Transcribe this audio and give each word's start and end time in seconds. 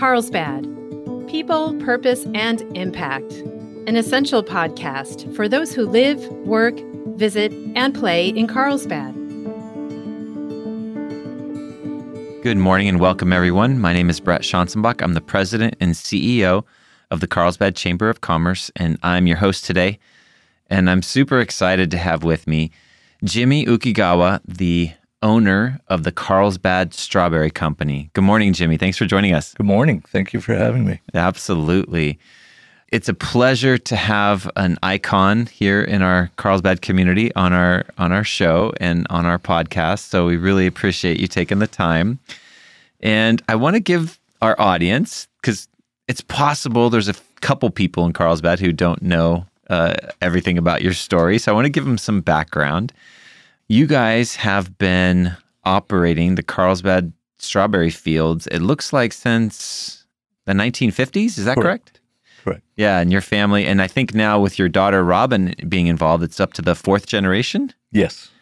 Carlsbad 0.00 0.62
People, 1.28 1.74
Purpose, 1.74 2.24
and 2.34 2.62
Impact, 2.74 3.30
an 3.86 3.96
essential 3.96 4.42
podcast 4.42 5.36
for 5.36 5.46
those 5.46 5.74
who 5.74 5.84
live, 5.84 6.26
work, 6.46 6.80
visit, 7.18 7.52
and 7.76 7.94
play 7.94 8.28
in 8.28 8.46
Carlsbad. 8.46 9.12
Good 12.42 12.56
morning 12.56 12.88
and 12.88 12.98
welcome, 12.98 13.30
everyone. 13.30 13.78
My 13.78 13.92
name 13.92 14.08
is 14.08 14.20
Brett 14.20 14.40
Schanzenbach. 14.40 15.02
I'm 15.02 15.12
the 15.12 15.20
president 15.20 15.76
and 15.80 15.92
CEO 15.92 16.64
of 17.10 17.20
the 17.20 17.26
Carlsbad 17.26 17.76
Chamber 17.76 18.08
of 18.08 18.22
Commerce, 18.22 18.70
and 18.76 18.98
I'm 19.02 19.26
your 19.26 19.36
host 19.36 19.66
today. 19.66 19.98
And 20.70 20.88
I'm 20.88 21.02
super 21.02 21.40
excited 21.40 21.90
to 21.90 21.98
have 21.98 22.24
with 22.24 22.46
me 22.46 22.70
Jimmy 23.22 23.66
Ukegawa, 23.66 24.40
the 24.48 24.92
owner 25.22 25.80
of 25.88 26.04
the 26.04 26.12
Carlsbad 26.12 26.94
Strawberry 26.94 27.50
Company. 27.50 28.10
Good 28.14 28.24
morning, 28.24 28.52
Jimmy. 28.52 28.76
Thanks 28.76 28.96
for 28.96 29.06
joining 29.06 29.34
us. 29.34 29.54
Good 29.54 29.66
morning. 29.66 30.02
Thank 30.08 30.32
you 30.32 30.40
for 30.40 30.54
having 30.54 30.84
me. 30.84 31.00
Absolutely. 31.14 32.18
It's 32.90 33.08
a 33.08 33.14
pleasure 33.14 33.78
to 33.78 33.96
have 33.96 34.50
an 34.56 34.76
icon 34.82 35.46
here 35.46 35.80
in 35.82 36.02
our 36.02 36.30
Carlsbad 36.36 36.82
community 36.82 37.32
on 37.36 37.52
our 37.52 37.84
on 37.98 38.10
our 38.10 38.24
show 38.24 38.72
and 38.80 39.06
on 39.10 39.26
our 39.26 39.38
podcast. 39.38 40.08
So 40.08 40.26
we 40.26 40.36
really 40.36 40.66
appreciate 40.66 41.20
you 41.20 41.28
taking 41.28 41.60
the 41.60 41.68
time. 41.68 42.18
And 43.00 43.42
I 43.48 43.54
want 43.54 43.74
to 43.74 43.80
give 43.80 44.18
our 44.42 44.60
audience 44.60 45.28
because 45.40 45.68
it's 46.08 46.20
possible 46.20 46.90
there's 46.90 47.08
a 47.08 47.14
couple 47.40 47.70
people 47.70 48.04
in 48.06 48.12
Carlsbad 48.12 48.58
who 48.58 48.72
don't 48.72 49.02
know 49.02 49.46
uh, 49.68 49.94
everything 50.20 50.58
about 50.58 50.82
your 50.82 50.92
story. 50.92 51.38
So 51.38 51.52
I 51.52 51.54
want 51.54 51.66
to 51.66 51.70
give 51.70 51.84
them 51.84 51.98
some 51.98 52.20
background. 52.20 52.92
You 53.70 53.86
guys 53.86 54.34
have 54.34 54.78
been 54.78 55.36
operating 55.62 56.34
the 56.34 56.42
Carlsbad 56.42 57.12
strawberry 57.38 57.90
fields, 57.90 58.48
it 58.48 58.58
looks 58.58 58.92
like 58.92 59.12
since 59.12 60.06
the 60.44 60.54
1950s. 60.54 61.38
Is 61.38 61.44
that 61.44 61.54
correct? 61.54 61.92
correct? 61.92 62.00
Correct. 62.42 62.62
Yeah, 62.74 62.98
and 62.98 63.12
your 63.12 63.20
family, 63.20 63.64
and 63.64 63.80
I 63.80 63.86
think 63.86 64.12
now 64.12 64.40
with 64.40 64.58
your 64.58 64.68
daughter 64.68 65.04
Robin 65.04 65.54
being 65.68 65.86
involved, 65.86 66.24
it's 66.24 66.40
up 66.40 66.52
to 66.54 66.62
the 66.62 66.74
fourth 66.74 67.06
generation. 67.06 67.72
Yes, 67.92 68.32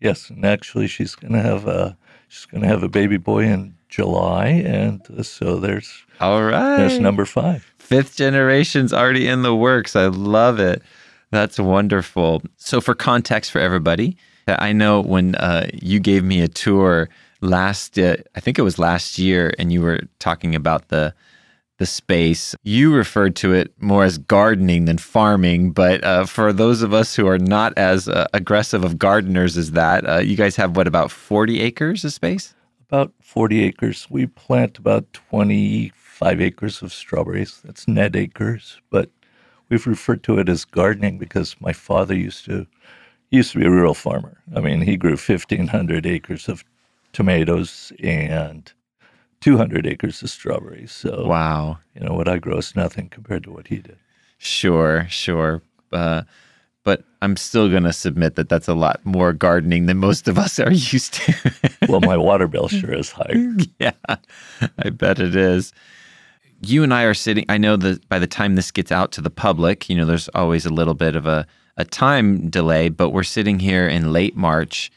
yes, 0.00 0.30
and 0.30 0.42
actually, 0.42 0.86
she's 0.86 1.14
gonna 1.16 1.42
have 1.42 1.66
a 1.66 1.94
she's 2.28 2.46
gonna 2.46 2.66
have 2.66 2.82
a 2.82 2.88
baby 2.88 3.18
boy 3.18 3.44
in 3.44 3.74
July, 3.90 4.46
and 4.46 5.02
so 5.20 5.56
there's 5.56 5.92
all 6.18 6.44
right. 6.44 6.78
There's 6.78 6.98
number 6.98 7.26
five. 7.26 7.70
Fifth 7.78 8.16
generation's 8.16 8.94
already 8.94 9.28
in 9.28 9.42
the 9.42 9.54
works. 9.54 9.94
I 9.96 10.06
love 10.06 10.58
it. 10.58 10.80
That's 11.30 11.58
wonderful. 11.58 12.42
So, 12.56 12.80
for 12.80 12.94
context 12.94 13.50
for 13.50 13.58
everybody, 13.58 14.16
I 14.46 14.72
know 14.72 15.00
when 15.00 15.34
uh, 15.36 15.68
you 15.72 16.00
gave 16.00 16.24
me 16.24 16.40
a 16.40 16.48
tour 16.48 17.08
last, 17.40 17.98
uh, 17.98 18.16
I 18.34 18.40
think 18.40 18.58
it 18.58 18.62
was 18.62 18.78
last 18.78 19.18
year, 19.18 19.52
and 19.58 19.72
you 19.72 19.82
were 19.82 20.00
talking 20.18 20.54
about 20.54 20.88
the 20.88 21.14
the 21.78 21.86
space. 21.86 22.54
You 22.62 22.94
referred 22.94 23.34
to 23.36 23.52
it 23.54 23.72
more 23.80 24.04
as 24.04 24.18
gardening 24.18 24.84
than 24.84 24.98
farming, 24.98 25.72
but 25.72 26.04
uh, 26.04 26.26
for 26.26 26.52
those 26.52 26.82
of 26.82 26.94
us 26.94 27.16
who 27.16 27.26
are 27.26 27.38
not 27.38 27.76
as 27.76 28.08
uh, 28.08 28.26
aggressive 28.32 28.84
of 28.84 28.98
gardeners 28.98 29.56
as 29.56 29.72
that, 29.72 30.08
uh, 30.08 30.18
you 30.18 30.36
guys 30.36 30.54
have 30.56 30.76
what 30.76 30.86
about 30.86 31.10
forty 31.10 31.60
acres 31.60 32.04
of 32.04 32.12
space? 32.12 32.54
About 32.88 33.12
forty 33.20 33.64
acres. 33.64 34.06
We 34.10 34.26
plant 34.26 34.78
about 34.78 35.12
twenty-five 35.12 36.40
acres 36.40 36.82
of 36.82 36.92
strawberries. 36.92 37.60
That's 37.64 37.88
net 37.88 38.14
acres, 38.14 38.80
but 38.90 39.10
we've 39.68 39.86
referred 39.86 40.22
to 40.24 40.38
it 40.38 40.48
as 40.48 40.64
gardening 40.64 41.18
because 41.18 41.56
my 41.58 41.72
father 41.72 42.14
used 42.14 42.44
to 42.44 42.66
he 43.32 43.38
used 43.38 43.52
to 43.52 43.58
be 43.58 43.64
a 43.64 43.70
rural 43.70 43.94
farmer. 43.94 44.36
I 44.54 44.60
mean, 44.60 44.82
he 44.82 44.98
grew 44.98 45.12
1,500 45.12 46.04
acres 46.04 46.50
of 46.50 46.62
tomatoes 47.14 47.90
and 48.02 48.70
200 49.40 49.86
acres 49.86 50.22
of 50.22 50.28
strawberries. 50.28 50.92
So, 50.92 51.24
wow. 51.26 51.78
You 51.94 52.02
know, 52.02 52.12
what 52.12 52.28
I 52.28 52.36
grow 52.36 52.58
is 52.58 52.76
nothing 52.76 53.08
compared 53.08 53.44
to 53.44 53.50
what 53.50 53.68
he 53.68 53.78
did. 53.78 53.96
Sure, 54.36 55.06
sure. 55.08 55.62
Uh, 55.90 56.24
but 56.84 57.04
I'm 57.22 57.38
still 57.38 57.70
going 57.70 57.84
to 57.84 57.92
submit 57.94 58.34
that 58.34 58.50
that's 58.50 58.68
a 58.68 58.74
lot 58.74 59.00
more 59.04 59.32
gardening 59.32 59.86
than 59.86 59.96
most 59.96 60.28
of 60.28 60.36
us 60.38 60.58
are 60.60 60.70
used 60.70 61.14
to. 61.14 61.52
well, 61.88 62.02
my 62.02 62.18
water 62.18 62.46
bill 62.46 62.68
sure 62.68 62.92
is 62.92 63.12
higher. 63.12 63.56
Yeah, 63.78 63.92
I 64.78 64.90
bet 64.90 65.18
it 65.20 65.34
is. 65.34 65.72
You 66.60 66.82
and 66.82 66.92
I 66.92 67.04
are 67.04 67.14
sitting, 67.14 67.46
I 67.48 67.56
know 67.56 67.76
that 67.76 68.06
by 68.10 68.18
the 68.18 68.26
time 68.26 68.56
this 68.56 68.70
gets 68.70 68.92
out 68.92 69.10
to 69.12 69.22
the 69.22 69.30
public, 69.30 69.88
you 69.88 69.96
know, 69.96 70.04
there's 70.04 70.28
always 70.34 70.66
a 70.66 70.70
little 70.72 70.94
bit 70.94 71.16
of 71.16 71.26
a 71.26 71.46
a 71.76 71.84
time 71.84 72.48
delay, 72.50 72.88
but 72.88 73.10
we're 73.10 73.22
sitting 73.22 73.58
here 73.58 73.88
in 73.88 74.12
late 74.12 74.36
March 74.36 74.90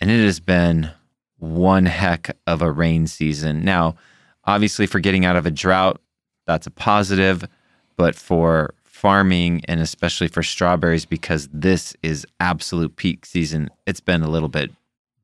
and 0.00 0.10
it 0.10 0.24
has 0.24 0.40
been 0.40 0.90
one 1.38 1.86
heck 1.86 2.36
of 2.46 2.62
a 2.62 2.70
rain 2.70 3.06
season. 3.06 3.64
Now, 3.64 3.96
obviously, 4.44 4.86
for 4.86 5.00
getting 5.00 5.24
out 5.24 5.36
of 5.36 5.46
a 5.46 5.50
drought, 5.50 6.00
that's 6.46 6.66
a 6.66 6.70
positive, 6.70 7.44
but 7.96 8.14
for 8.14 8.74
farming 8.84 9.62
and 9.66 9.80
especially 9.80 10.28
for 10.28 10.42
strawberries, 10.42 11.04
because 11.04 11.48
this 11.52 11.94
is 12.02 12.26
absolute 12.40 12.96
peak 12.96 13.26
season, 13.26 13.70
it's 13.86 14.00
been 14.00 14.22
a 14.22 14.28
little 14.28 14.48
bit 14.48 14.70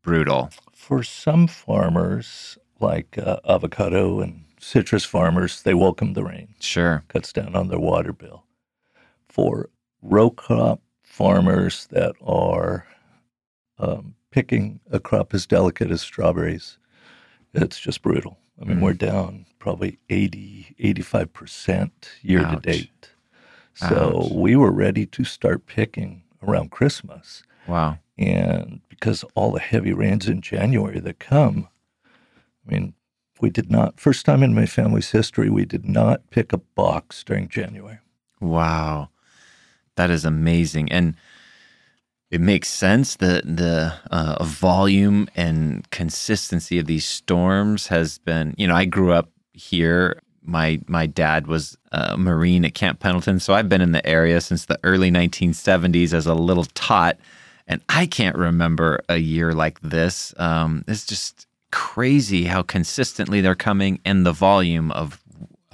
brutal. 0.02 0.50
For 0.72 1.02
some 1.02 1.46
farmers, 1.46 2.58
like 2.80 3.18
uh, 3.18 3.38
avocado 3.48 4.20
and 4.20 4.44
citrus 4.60 5.04
farmers, 5.04 5.62
they 5.62 5.74
welcome 5.74 6.12
the 6.14 6.24
rain. 6.24 6.54
Sure. 6.60 7.02
Cuts 7.08 7.32
down 7.32 7.54
on 7.54 7.68
their 7.68 7.78
water 7.78 8.12
bill. 8.12 8.44
For 9.28 9.68
row 10.02 10.30
crop 10.30 10.80
farmers 11.02 11.86
that 11.90 12.14
are 12.24 12.86
um, 13.78 14.14
picking 14.30 14.80
a 14.90 15.00
crop 15.00 15.34
as 15.34 15.46
delicate 15.46 15.90
as 15.90 16.02
strawberries, 16.02 16.78
it's 17.54 17.78
just 17.78 18.02
brutal. 18.02 18.38
I 18.60 18.64
mean, 18.64 18.78
mm. 18.78 18.82
we're 18.82 18.94
down 18.94 19.46
probably 19.58 19.98
80, 20.10 20.74
85% 20.78 21.90
year 22.22 22.44
Ouch. 22.44 22.54
to 22.54 22.60
date. 22.60 23.10
So 23.74 24.22
Ouch. 24.24 24.32
we 24.32 24.56
were 24.56 24.70
ready 24.70 25.06
to 25.06 25.24
start 25.24 25.66
picking 25.66 26.22
around 26.46 26.70
Christmas. 26.70 27.42
Wow. 27.66 27.98
And 28.18 28.80
because 28.88 29.24
all 29.34 29.52
the 29.52 29.60
heavy 29.60 29.92
rains 29.92 30.28
in 30.28 30.40
January 30.40 31.00
that 31.00 31.18
come, 31.18 31.68
I 32.66 32.70
mean, 32.70 32.94
we 33.40 33.50
did 33.50 33.70
not, 33.70 34.00
first 34.00 34.24
time 34.24 34.42
in 34.42 34.54
my 34.54 34.66
family's 34.66 35.10
history, 35.10 35.50
we 35.50 35.66
did 35.66 35.84
not 35.84 36.30
pick 36.30 36.52
a 36.52 36.58
box 36.58 37.22
during 37.22 37.48
January. 37.48 37.98
Wow. 38.40 39.10
That 39.96 40.10
is 40.10 40.24
amazing, 40.24 40.92
and 40.92 41.16
it 42.30 42.40
makes 42.40 42.68
sense 42.68 43.16
that 43.16 43.44
the 43.44 43.94
uh, 44.10 44.42
volume 44.44 45.28
and 45.36 45.88
consistency 45.90 46.78
of 46.78 46.86
these 46.86 47.06
storms 47.06 47.86
has 47.88 48.18
been. 48.18 48.54
You 48.58 48.66
know, 48.66 48.74
I 48.74 48.84
grew 48.84 49.12
up 49.12 49.30
here. 49.52 50.20
My 50.42 50.80
my 50.86 51.06
dad 51.06 51.46
was 51.46 51.76
a 51.92 52.16
Marine 52.16 52.64
at 52.64 52.74
Camp 52.74 53.00
Pendleton, 53.00 53.40
so 53.40 53.54
I've 53.54 53.68
been 53.68 53.80
in 53.80 53.92
the 53.92 54.06
area 54.06 54.40
since 54.40 54.66
the 54.66 54.78
early 54.84 55.10
1970s 55.10 56.12
as 56.12 56.26
a 56.26 56.34
little 56.34 56.66
tot, 56.74 57.18
and 57.66 57.80
I 57.88 58.06
can't 58.06 58.36
remember 58.36 59.00
a 59.08 59.16
year 59.16 59.52
like 59.54 59.80
this. 59.80 60.34
Um, 60.38 60.84
it's 60.86 61.06
just 61.06 61.46
crazy 61.72 62.44
how 62.44 62.62
consistently 62.62 63.40
they're 63.40 63.54
coming 63.54 64.00
and 64.04 64.24
the 64.24 64.32
volume 64.32 64.90
of 64.92 65.20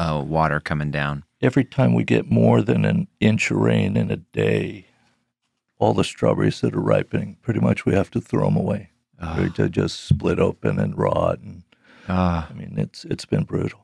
uh, 0.03 0.23
water 0.23 0.61
coming 0.61 0.91
down 0.91 1.25
every 1.43 1.65
time 1.65 1.93
we 1.93 2.05
get 2.05 2.31
more 2.31 2.63
than 2.63 2.85
an 2.85 3.09
inch 3.21 3.51
of 3.51 3.59
rain 3.59 3.97
in 3.97 4.11
a 4.11 4.17
day, 4.17 4.87
all 5.79 5.93
the 5.93 6.05
strawberries 6.05 6.61
that 6.61 6.75
are 6.75 6.81
ripening, 6.81 7.37
pretty 7.43 7.61
much 7.61 7.85
we 7.85 7.93
have 7.93 8.11
to 8.12 8.21
throw 8.21 8.45
them 8.45 8.57
away. 8.57 8.91
Oh. 9.21 9.49
To 9.51 9.69
just 9.69 10.07
split 10.07 10.41
open 10.41 10.81
and 10.81 10.99
rot. 10.99 11.39
And 11.39 11.62
oh. 12.09 12.47
I 12.49 12.53
mean, 12.55 12.75
it's 12.77 13.05
it's 13.05 13.25
been 13.25 13.45
brutal. 13.45 13.79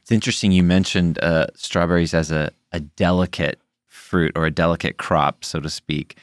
It's 0.00 0.10
interesting 0.10 0.50
you 0.50 0.62
mentioned 0.62 1.22
uh, 1.22 1.48
strawberries 1.54 2.14
as 2.14 2.30
a, 2.30 2.50
a 2.72 2.80
delicate 2.80 3.60
fruit 3.86 4.32
or 4.34 4.46
a 4.46 4.50
delicate 4.50 4.96
crop, 4.96 5.44
so 5.44 5.60
to 5.60 5.68
speak. 5.68 6.16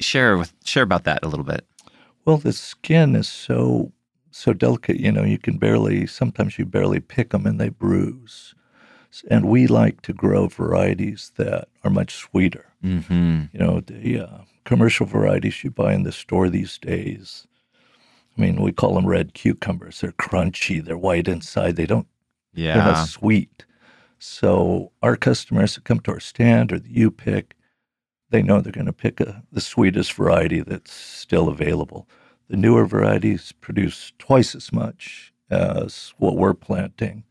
Share 0.00 0.38
with 0.38 0.54
share 0.64 0.82
about 0.82 1.04
that 1.04 1.22
a 1.22 1.28
little 1.28 1.44
bit. 1.44 1.66
Well, 2.24 2.38
the 2.38 2.54
skin 2.54 3.14
is 3.14 3.28
so 3.28 3.92
so 4.36 4.52
delicate. 4.52 5.00
You 5.00 5.12
know, 5.12 5.24
you 5.24 5.38
can 5.38 5.58
barely 5.58 6.06
sometimes 6.06 6.58
you 6.58 6.64
barely 6.64 7.00
pick 7.00 7.30
them 7.30 7.46
and 7.46 7.60
they 7.60 7.68
bruise 7.68 8.54
and 9.28 9.46
we 9.46 9.66
like 9.66 10.02
to 10.02 10.12
grow 10.12 10.48
varieties 10.48 11.32
that 11.36 11.68
are 11.84 11.90
much 11.90 12.14
sweeter. 12.14 12.66
Mm-hmm. 12.84 13.44
You 13.52 13.58
know, 13.58 13.80
the 13.80 14.20
uh, 14.20 14.38
commercial 14.64 15.06
varieties 15.06 15.64
you 15.64 15.70
buy 15.70 15.94
in 15.94 16.02
the 16.02 16.12
store 16.12 16.48
these 16.48 16.78
days. 16.78 17.46
I 18.36 18.40
mean, 18.40 18.60
we 18.60 18.72
call 18.72 18.94
them 18.94 19.06
red 19.06 19.34
cucumbers. 19.34 20.00
They're 20.00 20.12
crunchy. 20.12 20.84
They're 20.84 20.98
white 20.98 21.28
inside. 21.28 21.76
They 21.76 21.86
don't. 21.86 22.06
Yeah. 22.52 22.74
They're 22.74 22.92
not 22.92 23.08
sweet. 23.08 23.64
So 24.18 24.92
our 25.02 25.16
customers 25.16 25.74
that 25.74 25.84
come 25.84 26.00
to 26.00 26.12
our 26.12 26.20
stand 26.20 26.72
or 26.72 26.78
the 26.78 26.90
you 26.90 27.10
pick, 27.10 27.54
they 28.30 28.42
know 28.42 28.60
they're 28.60 28.72
going 28.72 28.86
to 28.86 28.92
pick 28.92 29.20
a, 29.20 29.42
the 29.52 29.60
sweetest 29.60 30.12
variety 30.12 30.60
that's 30.60 30.92
still 30.92 31.48
available. 31.48 32.08
The 32.48 32.56
newer 32.56 32.86
varieties 32.86 33.52
produce 33.60 34.12
twice 34.18 34.54
as 34.54 34.72
much 34.72 35.32
as 35.50 36.14
what 36.18 36.36
we're 36.36 36.54
planting. 36.54 37.24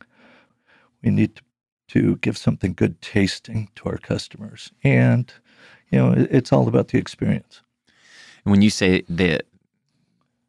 We 1.03 1.11
need 1.11 1.35
to 1.35 1.41
to 1.87 2.17
give 2.17 2.37
something 2.37 2.73
good 2.73 3.01
tasting 3.01 3.69
to 3.75 3.89
our 3.89 3.97
customers. 3.97 4.71
And, 4.83 5.31
you 5.91 5.99
know, 5.99 6.13
it's 6.17 6.51
all 6.51 6.67
about 6.67 6.89
the 6.89 6.97
experience. 6.97 7.61
And 8.43 8.51
when 8.51 8.61
you 8.61 8.69
say 8.69 9.03
that 9.09 9.43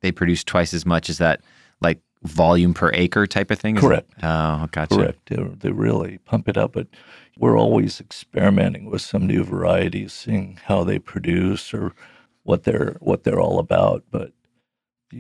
they 0.01 0.13
produce 0.13 0.45
twice 0.45 0.73
as 0.75 0.87
much, 0.87 1.09
is 1.09 1.19
that 1.19 1.41
like 1.81 2.01
volume 2.23 2.75
per 2.75 2.91
acre 2.95 3.27
type 3.27 3.51
of 3.51 3.59
thing? 3.59 3.77
Is 3.77 3.83
Correct. 3.83 4.11
It? 4.19 4.25
Oh, 4.25 4.67
gotcha. 4.73 4.95
Correct. 4.95 5.29
They, 5.29 5.37
they 5.37 5.71
really 5.71 6.19
pump 6.19 6.49
it 6.49 6.57
up, 6.57 6.73
but 6.73 6.87
we're 7.39 7.59
always 7.59 8.01
experimenting 8.01 8.91
with 8.91 9.03
some 9.03 9.27
new 9.27 9.45
varieties, 9.45 10.13
seeing 10.13 10.59
how 10.65 10.85
they 10.85 10.99
produce 10.99 11.75
or 11.75 11.93
what 12.45 12.65
they're 12.65 12.97
what 13.01 13.25
they're 13.25 13.41
all 13.41 13.59
about. 13.59 14.05
But 14.11 14.33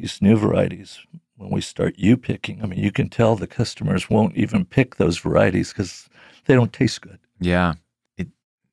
these 0.01 0.23
new 0.23 0.37
varieties, 0.37 0.99
when 1.37 1.51
we 1.51 1.61
start 1.61 1.95
you 1.99 2.17
picking, 2.17 2.63
I 2.63 2.67
mean, 2.67 2.79
you 2.79 2.93
can 2.93 3.09
tell 3.09 3.37
the 3.37 3.47
customers 3.47 4.11
won't 4.11 4.37
even 4.37 4.65
pick 4.65 4.97
those 4.97 5.19
varieties 5.19 5.71
because 5.73 6.09
they 6.47 6.55
don't 6.55 6.73
taste 6.73 7.01
good. 7.01 7.19
Yeah, 7.41 7.75
it, 8.17 8.29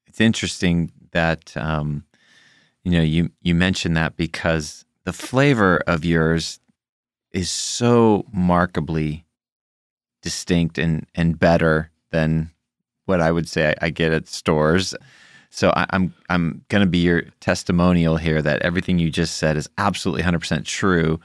it's 0.05 0.21
interesting 0.21 0.91
that 1.11 1.55
um, 1.57 2.05
you 2.83 2.91
know 2.91 3.01
you 3.01 3.31
you 3.41 3.55
mentioned 3.55 3.97
that 3.97 4.15
because 4.15 4.85
the 5.03 5.13
flavor 5.13 5.77
of 5.87 6.05
yours 6.05 6.59
is 7.31 7.49
so 7.49 8.25
markedly 8.31 9.25
distinct 10.21 10.77
and 10.77 11.05
and 11.15 11.37
better 11.37 11.91
than 12.11 12.51
what 13.05 13.19
I 13.19 13.31
would 13.31 13.49
say 13.49 13.75
I, 13.81 13.87
I 13.87 13.89
get 13.89 14.13
at 14.13 14.27
stores. 14.27 14.95
So 15.55 15.71
I, 15.75 15.85
I'm 15.91 16.15
I'm 16.29 16.65
going 16.69 16.81
to 16.83 16.89
be 16.89 16.97
your 16.97 17.21
testimonial 17.39 18.17
here 18.17 18.41
that 18.41 18.63
everything 18.63 18.97
you 18.97 19.11
just 19.11 19.37
said 19.37 19.55
is 19.55 19.69
absolutely 19.77 20.23
100% 20.23 20.65
true. 20.65 21.19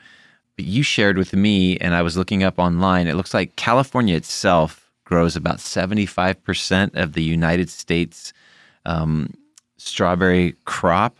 But 0.56 0.66
you 0.66 0.82
shared 0.82 1.16
with 1.16 1.32
me, 1.32 1.78
and 1.78 1.94
I 1.94 2.02
was 2.02 2.18
looking 2.18 2.42
up 2.42 2.58
online. 2.58 3.06
It 3.06 3.14
looks 3.14 3.32
like 3.32 3.56
California 3.56 4.14
itself 4.16 4.90
grows 5.06 5.34
about 5.34 5.56
75% 5.56 6.94
of 6.94 7.14
the 7.14 7.22
United 7.22 7.70
States 7.70 8.34
um, 8.84 9.32
strawberry 9.78 10.54
crop. 10.66 11.16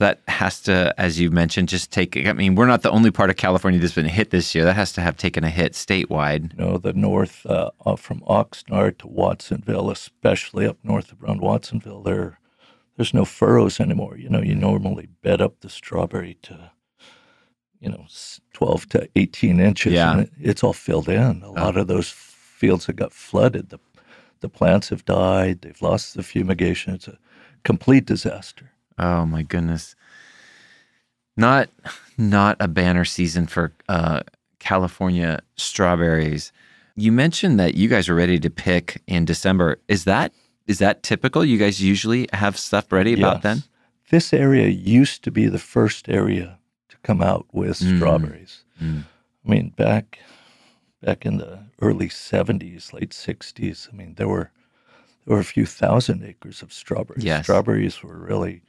That 0.00 0.22
has 0.28 0.60
to, 0.62 0.94
as 0.98 1.20
you 1.20 1.30
mentioned, 1.30 1.68
just 1.68 1.92
take. 1.92 2.16
I 2.16 2.32
mean, 2.32 2.54
we're 2.54 2.66
not 2.66 2.82
the 2.82 2.90
only 2.90 3.10
part 3.10 3.28
of 3.28 3.36
California 3.36 3.78
that's 3.78 3.94
been 3.94 4.06
hit 4.06 4.30
this 4.30 4.54
year. 4.54 4.64
That 4.64 4.74
has 4.74 4.92
to 4.94 5.02
have 5.02 5.16
taken 5.16 5.44
a 5.44 5.50
hit 5.50 5.74
statewide. 5.74 6.58
You 6.58 6.64
know, 6.64 6.78
the 6.78 6.94
north 6.94 7.44
uh, 7.44 7.70
uh, 7.84 7.96
from 7.96 8.20
Oxnard 8.22 8.98
to 8.98 9.06
Watsonville, 9.06 9.90
especially 9.90 10.66
up 10.66 10.78
north 10.82 11.12
around 11.22 11.42
Watsonville, 11.42 12.02
there 12.02 12.38
there's 13.00 13.14
no 13.14 13.24
furrows 13.24 13.80
anymore. 13.80 14.18
You 14.18 14.28
know, 14.28 14.42
you 14.42 14.54
normally 14.54 15.08
bed 15.22 15.40
up 15.40 15.60
the 15.60 15.70
strawberry 15.70 16.36
to, 16.42 16.70
you 17.80 17.88
know, 17.88 18.04
12 18.52 18.88
to 18.90 19.08
18 19.16 19.58
inches. 19.58 19.94
Yeah. 19.94 20.12
And 20.12 20.20
it, 20.20 20.30
it's 20.38 20.62
all 20.62 20.74
filled 20.74 21.08
in. 21.08 21.40
A 21.42 21.50
lot 21.50 21.78
of 21.78 21.86
those 21.86 22.10
fields 22.10 22.84
that 22.86 22.96
got 22.96 23.14
flooded, 23.14 23.70
the, 23.70 23.80
the 24.40 24.50
plants 24.50 24.90
have 24.90 25.06
died. 25.06 25.62
They've 25.62 25.80
lost 25.80 26.14
the 26.14 26.22
fumigation. 26.22 26.92
It's 26.92 27.08
a 27.08 27.16
complete 27.64 28.04
disaster. 28.04 28.70
Oh 29.00 29.24
my 29.26 29.42
goodness. 29.42 29.96
Not 31.36 31.68
not 32.18 32.56
a 32.60 32.68
banner 32.68 33.04
season 33.04 33.46
for 33.46 33.72
uh, 33.88 34.20
California 34.58 35.40
strawberries. 35.56 36.52
You 36.96 37.12
mentioned 37.12 37.58
that 37.58 37.74
you 37.74 37.88
guys 37.88 38.08
were 38.08 38.14
ready 38.14 38.38
to 38.38 38.50
pick 38.50 39.00
in 39.06 39.24
December. 39.24 39.78
Is 39.88 40.04
that 40.04 40.32
is 40.66 40.78
that 40.78 41.02
typical? 41.02 41.44
You 41.44 41.56
guys 41.58 41.80
usually 41.82 42.28
have 42.32 42.58
stuff 42.58 42.92
ready 42.92 43.14
about 43.14 43.36
Yes. 43.36 43.42
then? 43.42 43.62
This 44.10 44.32
area 44.32 44.68
used 44.68 45.24
to 45.24 45.30
be 45.30 45.46
the 45.46 45.58
first 45.58 46.08
area 46.08 46.58
to 46.90 46.96
come 47.02 47.22
out 47.22 47.46
with 47.52 47.78
Mm. 47.80 47.96
strawberries. 47.96 48.64
Mm. 48.82 49.04
I 49.46 49.48
mean, 49.50 49.70
back 49.70 50.18
back 51.02 51.24
in 51.24 51.38
the 51.38 51.60
early 51.80 52.08
'70s, 52.10 52.92
late 52.92 53.10
'60s. 53.14 53.88
I 53.90 53.96
mean, 53.96 54.14
there 54.16 54.28
were 54.28 54.50
there 55.24 55.36
were 55.36 55.40
a 55.40 55.44
few 55.44 55.64
thousand 55.64 56.22
acres 56.24 56.60
of 56.60 56.72
strawberries. 56.72 57.24
Yes. 57.24 57.44
Strawberries 57.46 58.02
were 58.02 58.18
really 58.18 58.62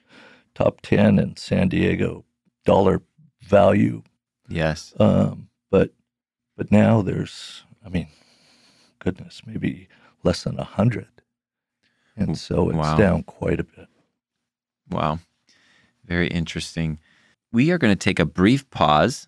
top 0.56 0.82
ten 0.82 1.20
in 1.20 1.36
San 1.38 1.70
Diego 1.70 2.26
dollar 2.66 3.02
value. 3.44 4.04
Yes. 4.48 4.94
Um, 5.00 5.50
but 5.70 5.94
but 6.58 6.72
now 6.72 7.02
there's, 7.02 7.64
I 7.86 7.90
mean, 7.90 8.08
goodness, 9.00 9.42
maybe 9.46 9.88
less 10.24 10.44
than 10.44 10.60
a 10.60 10.64
hundred, 10.64 11.08
and 12.16 12.38
so 12.38 12.70
it's 12.70 12.78
Wow. 12.78 12.98
down 12.98 13.24
quite 13.24 13.60
a 13.60 13.64
bit. 13.64 13.88
Wow. 14.90 15.20
Very 16.06 16.28
interesting. 16.28 17.00
We 17.54 17.72
are 17.72 17.78
going 17.78 17.94
to 17.94 18.00
take 18.04 18.20
a 18.20 18.26
brief 18.26 18.70
pause 18.70 19.28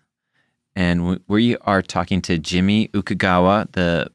and 0.76 1.20
we 1.28 1.56
are 1.58 1.80
talking 1.82 2.20
to 2.22 2.36
Jimmy 2.38 2.88
Ukegawa, 2.88 3.70
the 3.72 4.10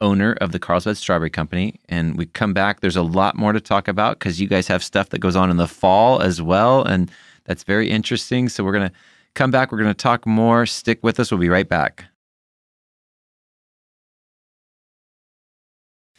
owner 0.00 0.34
of 0.40 0.52
the 0.52 0.58
Carlsbad 0.58 0.96
Strawberry 0.96 1.30
Company. 1.30 1.80
And 1.88 2.16
we 2.16 2.26
come 2.26 2.54
back. 2.54 2.80
There's 2.80 2.96
a 2.96 3.02
lot 3.02 3.36
more 3.36 3.52
to 3.52 3.60
talk 3.60 3.88
about 3.88 4.18
because 4.18 4.40
you 4.40 4.46
guys 4.46 4.68
have 4.68 4.82
stuff 4.82 5.10
that 5.10 5.18
goes 5.18 5.36
on 5.36 5.50
in 5.50 5.56
the 5.56 5.68
fall 5.68 6.20
as 6.20 6.40
well. 6.40 6.82
And 6.82 7.10
that's 7.44 7.64
very 7.64 7.90
interesting. 7.90 8.48
So 8.48 8.64
we're 8.64 8.72
going 8.72 8.88
to 8.88 8.94
come 9.34 9.50
back. 9.50 9.72
We're 9.72 9.78
going 9.78 9.90
to 9.90 9.94
talk 9.94 10.26
more. 10.26 10.66
Stick 10.66 11.00
with 11.02 11.18
us. 11.18 11.30
We'll 11.30 11.40
be 11.40 11.48
right 11.48 11.68
back. 11.68 12.04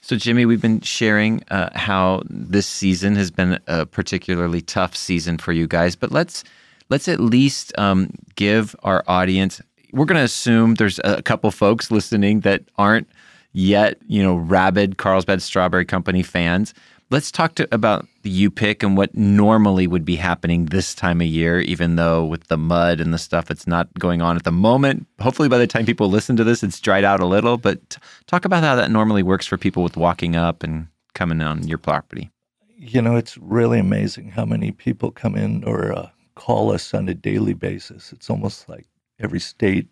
So, 0.02 0.16
Jimmy, 0.16 0.48
we've 0.48 0.62
been 0.62 0.82
sharing 0.82 1.44
uh, 1.52 1.70
how 1.78 2.24
this 2.28 2.66
season 2.66 3.16
has 3.16 3.30
been 3.30 3.60
a 3.68 3.86
particularly 3.86 4.60
tough 4.60 4.96
season 4.96 5.38
for 5.38 5.52
you 5.52 5.68
guys, 5.68 5.96
but 5.96 6.12
let's 6.12 6.44
let's 6.90 7.08
at 7.08 7.20
least 7.20 7.78
um, 7.78 8.10
give 8.36 8.76
our 8.82 9.04
audience. 9.08 9.62
We're 9.92 10.06
going 10.06 10.18
to 10.18 10.24
assume 10.24 10.76
there's 10.76 11.00
a 11.04 11.22
couple 11.22 11.52
folks 11.52 11.92
listening 11.92 12.40
that 12.40 12.64
aren't 12.76 13.08
yet, 13.54 13.98
you 14.08 14.22
know, 14.24 14.36
rabid 14.36 14.98
Carlsbad 14.98 15.42
Strawberry 15.42 15.86
Company 15.86 16.24
fans. 16.24 16.74
Let's 17.12 17.32
talk 17.32 17.56
to 17.56 17.68
about 17.74 18.08
the 18.22 18.30
U 18.30 18.52
pick 18.52 18.84
and 18.84 18.96
what 18.96 19.16
normally 19.16 19.88
would 19.88 20.06
be 20.06 20.16
happening 20.16 20.66
this 20.66 20.94
time 20.94 21.22
of 21.22 21.28
year, 21.28 21.60
even 21.60 21.96
though 21.96 22.24
with 22.24 22.46
the 22.48 22.58
mud 22.58 23.00
and 23.00 23.12
the 23.12 23.18
stuff, 23.18 23.50
it's 23.50 23.66
not 23.66 23.92
going 23.98 24.22
on 24.22 24.36
at 24.36 24.44
the 24.44 24.52
moment. 24.52 25.08
Hopefully, 25.20 25.50
by 25.50 25.58
the 25.58 25.66
time 25.66 25.88
people 25.88 26.08
listen 26.08 26.36
to 26.36 26.44
this, 26.44 26.62
it's 26.62 26.80
dried 26.80 27.04
out 27.04 27.20
a 27.20 27.26
little. 27.26 27.58
But 27.58 27.90
t- 27.90 28.00
talk 28.28 28.46
about 28.46 28.62
how 28.64 28.76
that 28.76 28.92
normally 28.92 29.24
works 29.24 29.48
for 29.48 29.58
people 29.58 29.82
with 29.82 29.98
walking 29.98 30.36
up 30.36 30.62
and 30.62 30.88
coming 31.16 31.42
on 31.42 31.68
your 31.68 31.80
property. 31.80 32.30
You 32.78 33.02
know, 33.02 33.16
it's 33.16 33.38
really 33.40 33.80
amazing 33.80 34.30
how 34.30 34.46
many 34.46 34.72
people 34.72 35.10
come 35.10 35.36
in 35.36 35.64
or 35.64 35.92
uh, 35.92 36.10
call 36.36 36.72
us 36.72 36.94
on 36.94 37.10
a 37.10 37.16
daily 37.16 37.56
basis. 37.56 38.14
It's 38.14 38.30
almost 38.30 38.70
like 38.70 38.86
every 39.20 39.40
state 39.40 39.88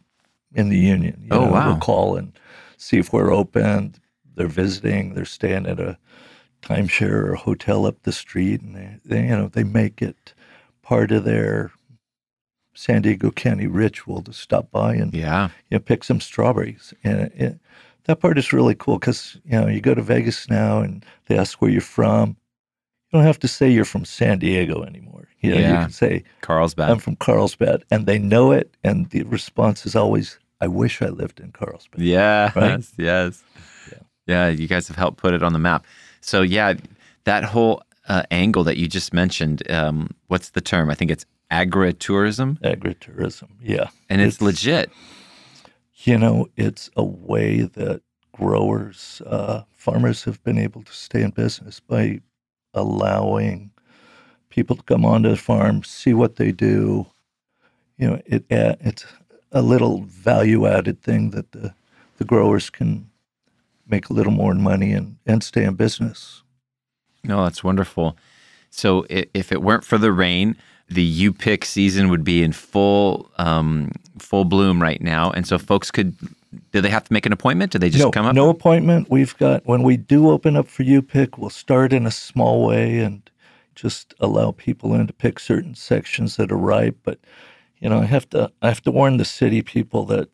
in 0.53 0.69
the 0.69 0.77
union. 0.77 1.19
You 1.23 1.29
Oh, 1.31 1.45
know, 1.45 1.51
wow. 1.51 1.69
Will 1.73 1.79
call 1.79 2.15
and 2.15 2.31
see 2.77 2.97
if 2.97 3.11
we're 3.11 3.33
open. 3.33 3.95
They're 4.35 4.47
visiting. 4.47 5.13
They're 5.13 5.25
staying 5.25 5.65
at 5.65 5.79
a 5.79 5.97
timeshare 6.61 7.27
or 7.29 7.35
hotel 7.35 7.85
up 7.85 8.03
the 8.03 8.11
street, 8.11 8.61
and 8.61 8.75
they, 8.75 8.99
they 9.05 9.21
you 9.23 9.29
know, 9.29 9.47
they 9.47 9.63
make 9.63 10.01
it 10.01 10.33
part 10.81 11.11
of 11.11 11.23
their 11.23 11.71
San 12.73 13.01
Diego 13.01 13.31
County 13.31 13.67
ritual 13.67 14.21
to 14.21 14.31
stop 14.31 14.69
by 14.71 14.93
and 14.93 15.13
Yeah. 15.13 15.49
you 15.69 15.75
know, 15.77 15.79
pick 15.79 16.03
some 16.03 16.21
strawberries. 16.21 16.93
And 17.03 17.31
it, 17.35 17.59
that 18.03 18.19
part 18.19 18.37
is 18.37 18.53
really 18.53 18.75
cool 18.75 18.99
because, 18.99 19.37
you 19.43 19.59
know, 19.59 19.67
you 19.67 19.81
go 19.81 19.95
to 19.95 20.01
Vegas 20.01 20.49
now 20.49 20.79
and 20.79 21.03
they 21.25 21.37
ask 21.37 21.59
where 21.61 21.71
you're 21.71 21.81
from. 21.81 22.37
You 23.09 23.19
don't 23.19 23.23
have 23.23 23.39
to 23.39 23.47
say 23.47 23.69
you're 23.69 23.83
from 23.85 24.05
San 24.05 24.37
Diego 24.39 24.83
anymore. 24.83 25.27
You 25.39 25.51
know, 25.51 25.57
you 25.57 25.63
can 25.63 25.91
say, 25.91 26.23
Carlsbad. 26.41 26.89
I'm 26.89 26.99
from 26.99 27.15
Carlsbad. 27.15 27.83
And 27.89 28.05
they 28.05 28.19
know 28.19 28.51
it. 28.51 28.75
And 28.83 29.09
the 29.09 29.23
response 29.23 29.85
is 29.85 29.95
always, 29.95 30.37
I 30.59 30.67
wish 30.67 31.01
I 31.01 31.09
lived 31.09 31.39
in 31.39 31.51
Carlsbad. 31.51 32.01
Yeah. 32.01 32.51
Right? 32.55 32.83
Yes. 32.97 33.43
Yeah. 33.91 33.99
Yeah. 34.25 34.47
You 34.49 34.67
guys 34.67 34.87
have 34.87 34.97
helped 34.97 35.17
put 35.17 35.33
it 35.33 35.43
on 35.43 35.53
the 35.53 35.59
map. 35.59 35.85
So 36.21 36.41
yeah, 36.41 36.73
that 37.25 37.43
whole 37.43 37.83
uh, 38.07 38.23
angle 38.31 38.63
that 38.63 38.77
you 38.77 38.87
just 38.87 39.13
mentioned. 39.13 39.69
Um, 39.71 40.09
what's 40.27 40.49
the 40.49 40.61
term? 40.61 40.89
I 40.89 40.95
think 40.95 41.11
it's 41.11 41.25
agritourism, 41.51 42.59
Agritourism. 42.59 43.49
Yeah. 43.61 43.89
and 44.09 44.21
it's, 44.21 44.41
legit. 44.41 44.91
You 46.03 46.17
know, 46.17 46.47
it's 46.55 46.89
a 46.95 47.03
way 47.03 47.61
that 47.61 48.01
growers, 48.31 49.21
uh, 49.25 49.63
farmers 49.71 50.23
have 50.23 50.43
been 50.43 50.57
able 50.57 50.83
to 50.83 50.93
stay 50.93 51.21
in 51.21 51.31
business 51.31 51.79
by 51.79 52.21
allowing 52.73 53.71
people 54.49 54.75
to 54.75 54.83
come 54.83 55.05
onto 55.05 55.29
the 55.29 55.37
farm, 55.37 55.83
see 55.83 56.13
what 56.13 56.35
they 56.35 56.51
do. 56.51 57.05
You 57.97 58.11
know, 58.11 58.21
it 58.25 58.45
it's 58.49 59.05
a 59.51 59.61
little 59.61 60.03
value 60.03 60.67
added 60.67 61.01
thing 61.01 61.31
that 61.31 61.51
the, 61.51 61.73
the 62.17 62.25
growers 62.25 62.69
can 62.69 63.09
make 63.87 64.09
a 64.09 64.13
little 64.13 64.31
more 64.31 64.53
money 64.53 64.91
and, 64.91 65.17
and 65.25 65.43
stay 65.43 65.63
in 65.63 65.75
business. 65.75 66.43
No, 67.23 67.43
that's 67.43 67.63
wonderful. 67.63 68.17
So 68.69 69.05
if 69.09 69.51
it 69.51 69.61
weren't 69.61 69.83
for 69.83 69.97
the 69.97 70.11
rain, 70.11 70.55
the 70.89 71.03
U 71.03 71.33
pick 71.33 71.65
season 71.65 72.09
would 72.09 72.23
be 72.23 72.43
in 72.43 72.51
full 72.53 73.29
um, 73.37 73.91
full 74.19 74.45
bloom 74.45 74.81
right 74.81 75.01
now, 75.01 75.31
and 75.31 75.45
so 75.47 75.57
folks 75.57 75.91
could. 75.91 76.15
Do 76.71 76.79
they 76.79 76.89
have 76.89 77.03
to 77.03 77.13
make 77.13 77.25
an 77.25 77.33
appointment? 77.33 77.73
Do 77.73 77.79
they 77.79 77.89
just 77.89 78.05
no, 78.05 78.11
come 78.11 78.25
up? 78.25 78.33
no 78.33 78.49
appointment. 78.49 79.09
We've 79.09 79.37
got 79.37 79.65
when 79.65 79.83
we 79.83 79.97
do 79.97 80.29
open 80.29 80.55
up 80.55 80.67
for 80.67 80.83
U 80.83 81.01
pick, 81.01 81.37
we'll 81.37 81.49
start 81.49 81.91
in 81.91 82.05
a 82.05 82.11
small 82.11 82.65
way 82.65 82.99
and 82.99 83.29
just 83.75 84.13
allow 84.19 84.51
people 84.51 84.93
in 84.93 85.07
to 85.07 85.13
pick 85.13 85.39
certain 85.39 85.75
sections 85.75 86.37
that 86.37 86.51
are 86.51 86.57
ripe. 86.57 86.97
But 87.03 87.19
you 87.79 87.89
know, 87.89 87.99
I 87.99 88.05
have 88.05 88.29
to 88.29 88.51
I 88.61 88.67
have 88.67 88.81
to 88.83 88.91
warn 88.91 89.17
the 89.17 89.25
city 89.25 89.61
people 89.61 90.05
that 90.05 90.29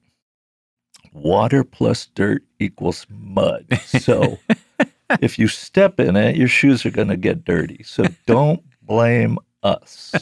water 1.12 1.64
plus 1.64 2.08
dirt 2.16 2.44
equals 2.60 3.06
mud. 3.10 3.80
So 3.86 4.40
if 5.22 5.38
you 5.38 5.48
step 5.48 6.00
in 6.00 6.16
it, 6.16 6.36
your 6.36 6.48
shoes 6.48 6.86
are 6.86 6.92
going 6.92 7.10
to 7.10 7.18
get 7.18 7.44
dirty. 7.44 7.84
So 7.84 8.06
don't 8.26 8.64
blame 8.82 9.38
us. 9.62 10.14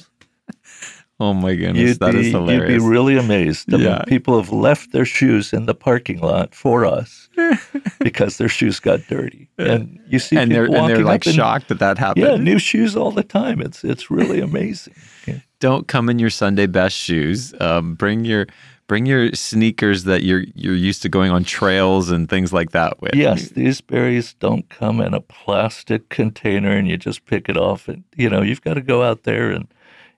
Oh 1.22 1.36
my 1.36 1.54
goodness, 1.54 1.78
You'd 1.78 2.00
that 2.00 2.13
be, 2.13 2.30
is 2.30 2.34
you'd 2.34 2.68
be 2.68 2.80
really 2.80 3.16
amazed. 3.16 3.72
Yeah. 3.72 4.01
people 4.08 4.42
have 4.42 4.51
left 4.51 4.92
their 4.92 5.06
shoes 5.06 5.54
in 5.54 5.68
the 5.68 5.75
parking 5.75 6.20
lot 6.20 6.56
for 6.56 6.84
us 6.84 7.30
because 8.00 8.38
their 8.38 8.50
shoes 8.50 8.80
got 8.80 9.01
dirty, 9.08 9.48
and 9.60 10.00
you 10.08 10.18
see 10.18 10.36
and 10.36 10.51
they're 10.51 10.66
and 10.66 10.90
they're 10.90 11.04
like 11.04 11.24
shocked 11.24 11.68
that 11.68 11.78
that 11.78 12.00
happened. 12.00 12.25
Yeah, 12.25 12.38
new 12.38 12.58
shoes 12.58 12.96
all 12.96 13.12
the 13.12 13.22
time. 13.22 13.62
It's 13.62 13.84
it's 13.84 14.10
really 14.10 14.40
amazing. 14.40 14.96
Yeah. 15.28 15.42
Don't 15.60 15.88
come 15.88 16.10
in 16.10 16.18
your 16.18 16.32
Sunday 16.32 16.66
best 16.66 16.98
shoes. 16.98 17.54
Um, 17.62 17.94
bring 17.94 18.25
your 18.25 18.48
bring 18.88 19.06
your 19.06 19.32
sneakers 19.34 20.06
that 20.06 20.24
you're 20.24 20.46
you're 20.56 20.74
used 20.74 21.04
to 21.04 21.10
going 21.10 21.30
on 21.30 21.44
trails 21.44 22.10
and 22.10 22.30
things 22.30 22.51
like 22.51 22.72
that 22.72 23.00
with. 23.00 23.13
Yes, 23.13 23.50
these 23.50 23.80
berries 23.80 24.34
don't 24.40 24.68
come 24.70 25.00
in 25.00 25.13
a 25.13 25.22
plastic 25.22 26.10
container 26.10 26.72
and 26.72 26.88
you 26.88 26.98
just 26.98 27.25
pick 27.25 27.48
it 27.48 27.58
off. 27.58 27.88
And 27.88 28.06
you 28.16 28.28
know, 28.28 28.42
you've 28.42 28.63
got 28.63 28.74
to 28.74 28.82
go 28.82 29.04
out 29.04 29.22
there 29.22 29.51
and 29.51 29.68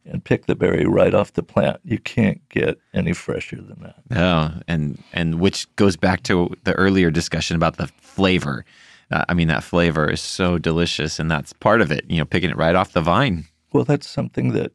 and 0.06 0.24
pick 0.24 0.46
the 0.46 0.56
berry 0.56 0.86
right 0.86 1.14
off 1.14 1.34
the 1.34 1.44
plant. 1.44 1.80
You 1.84 1.98
can't 2.00 2.42
get 2.50 2.78
any 2.94 3.14
fresher 3.14 3.58
than 3.58 3.82
that. 3.82 3.96
Oh, 4.18 4.60
and 4.68 5.02
and 5.14 5.40
which 5.40 5.74
goes 5.76 5.96
back 5.96 6.24
to 6.24 6.54
the 6.64 6.74
earlier 6.74 7.10
discussion 7.12 7.56
about 7.56 7.78
the 7.78 7.88
flavor. 8.02 8.66
Uh, 9.12 9.24
I 9.30 9.34
mean, 9.34 9.48
that 9.50 9.64
flavor 9.64 10.10
is 10.10 10.22
so 10.22 10.58
delicious, 10.58 11.20
and 11.20 11.30
that's 11.30 11.54
part 11.54 11.82
of 11.82 11.92
it. 11.92 12.06
You 12.10 12.18
know, 12.20 12.26
picking 12.26 12.50
it 12.50 12.58
right 12.58 12.76
off 12.76 12.94
the 12.94 13.02
vine. 13.02 13.46
Well, 13.72 13.84
that's 13.86 14.10
something 14.10 14.54
that 14.54 14.72